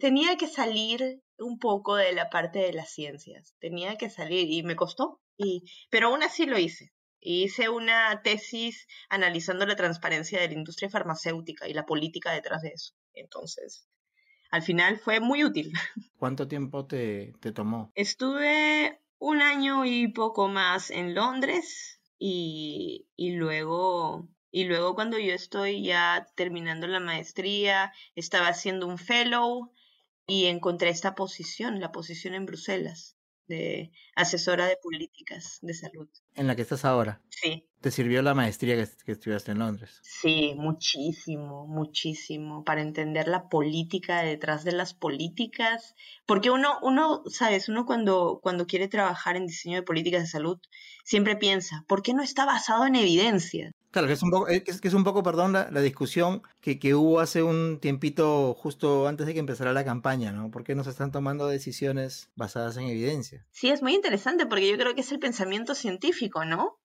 [0.00, 4.64] tenía que salir un poco de la parte de las ciencias, tenía que salir y
[4.64, 6.90] me costó, y, pero aún así lo hice.
[7.26, 12.68] Hice una tesis analizando la transparencia de la industria farmacéutica y la política detrás de
[12.68, 12.94] eso.
[13.14, 13.88] Entonces,
[14.50, 15.72] al final fue muy útil.
[16.18, 17.90] ¿Cuánto tiempo te, te tomó?
[17.94, 25.32] Estuve un año y poco más en Londres y, y luego y luego cuando yo
[25.32, 29.72] estoy ya terminando la maestría, estaba haciendo un fellow
[30.26, 33.13] y encontré esta posición, la posición en Bruselas
[33.46, 36.08] de asesora de políticas de salud.
[36.34, 37.20] ¿En la que estás ahora?
[37.28, 37.66] Sí.
[37.80, 40.00] ¿Te sirvió la maestría que, que, estudiaste en Londres?
[40.02, 47.68] Sí, muchísimo, muchísimo, para entender la política detrás de las políticas, porque uno, uno, sabes,
[47.68, 50.58] uno cuando, cuando quiere trabajar en diseño de políticas de salud,
[51.04, 53.70] siempre piensa, ¿por qué no está basado en evidencia?
[53.94, 56.96] Claro, que es un poco, es, que es un poco perdón, la, discusión que, que,
[56.96, 60.50] hubo hace un tiempito justo antes de que empezara la campaña, ¿no?
[60.50, 63.46] ¿Por qué no se están tomando decisiones basadas en evidencia?
[63.52, 66.80] Sí, es muy interesante porque yo creo que es el pensamiento científico, ¿no?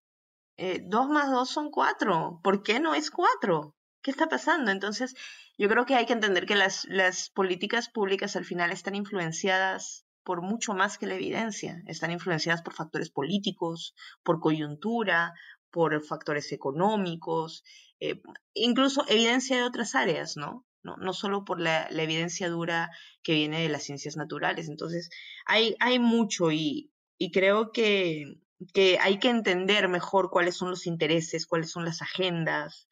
[0.58, 2.42] Eh, dos más dos son cuatro.
[2.44, 3.76] ¿Por qué no es cuatro?
[4.04, 4.70] ¿Qué está pasando?
[4.70, 5.16] Entonces,
[5.58, 10.06] yo creo que hay que entender que las, las políticas públicas al final están influenciadas
[10.24, 11.82] por mucho más que la evidencia.
[11.88, 15.34] Están influenciadas por factores políticos, por coyuntura,
[15.72, 17.64] por factores económicos,
[18.00, 18.22] eh,
[18.54, 20.66] incluso evidencia de otras áreas, ¿no?
[20.82, 22.90] No, no solo por la, la, evidencia dura
[23.22, 24.70] que viene de las ciencias naturales.
[24.70, 25.10] Entonces,
[25.46, 28.38] hay, hay mucho y, y creo que,
[28.74, 32.88] que hay que entender mejor cuáles son los intereses, cuáles son las agendas.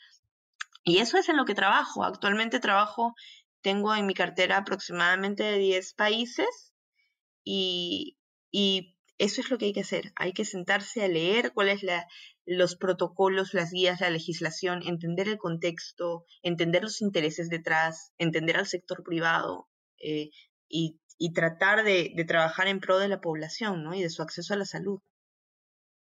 [0.84, 2.04] Y eso es en lo que trabajo.
[2.04, 3.16] Actualmente trabajo,
[3.62, 6.74] tengo en mi cartera aproximadamente 10 países
[7.44, 8.18] y,
[8.52, 10.14] y eso es lo que hay que hacer.
[10.16, 12.08] Hay que sentarse a leer cuáles la,
[12.46, 18.68] los protocolos, las guías, la legislación, entender el contexto, entender los intereses detrás, entender al
[18.68, 19.68] sector privado
[20.00, 20.30] eh,
[20.70, 23.94] y, y, tratar de, de, trabajar en pro de la población ¿no?
[23.96, 25.02] y de su acceso a la salud.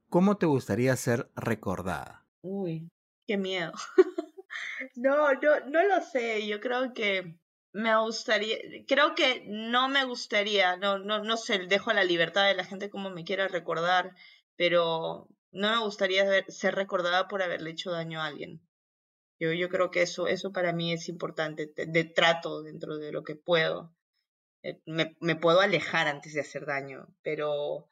[0.08, 2.26] ¿Cómo te gustaría ser recordada?
[2.40, 2.88] Uy,
[3.26, 3.72] qué miedo.
[4.96, 6.46] no, no, no lo sé.
[6.46, 7.36] Yo creo que
[7.74, 8.56] me gustaría,
[8.86, 12.88] creo que no me gustaría, no, no, no sé, dejo la libertad de la gente
[12.88, 14.14] como me quiera recordar,
[14.56, 18.60] pero no me gustaría ser recordada por haberle hecho daño a alguien.
[19.40, 23.24] Yo, yo creo que eso, eso para mí es importante, de, trato dentro de lo
[23.24, 23.92] que puedo.
[24.62, 27.88] Eh, me, me, puedo alejar antes de hacer daño, pero,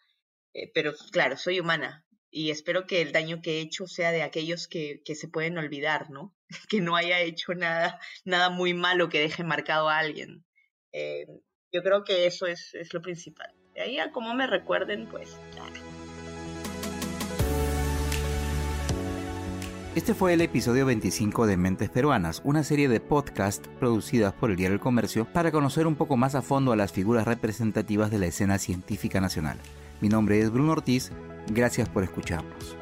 [0.54, 4.22] eh, pero claro, soy humana y espero que el daño que he hecho sea de
[4.22, 6.36] aquellos que, que se pueden olvidar, ¿no?
[6.68, 10.44] que no haya hecho nada, nada muy malo que deje marcado a alguien.
[10.92, 11.26] Eh,
[11.72, 13.54] yo creo que eso es, es, lo principal.
[13.74, 15.36] De ahí a cómo me recuerden, pues.
[19.94, 24.56] Este fue el episodio 25 de Mentes Peruanas, una serie de podcast producidas por el
[24.56, 28.18] Diario El Comercio para conocer un poco más a fondo a las figuras representativas de
[28.18, 29.58] la escena científica nacional.
[30.00, 31.12] Mi nombre es Bruno Ortiz,
[31.48, 32.81] gracias por escucharnos.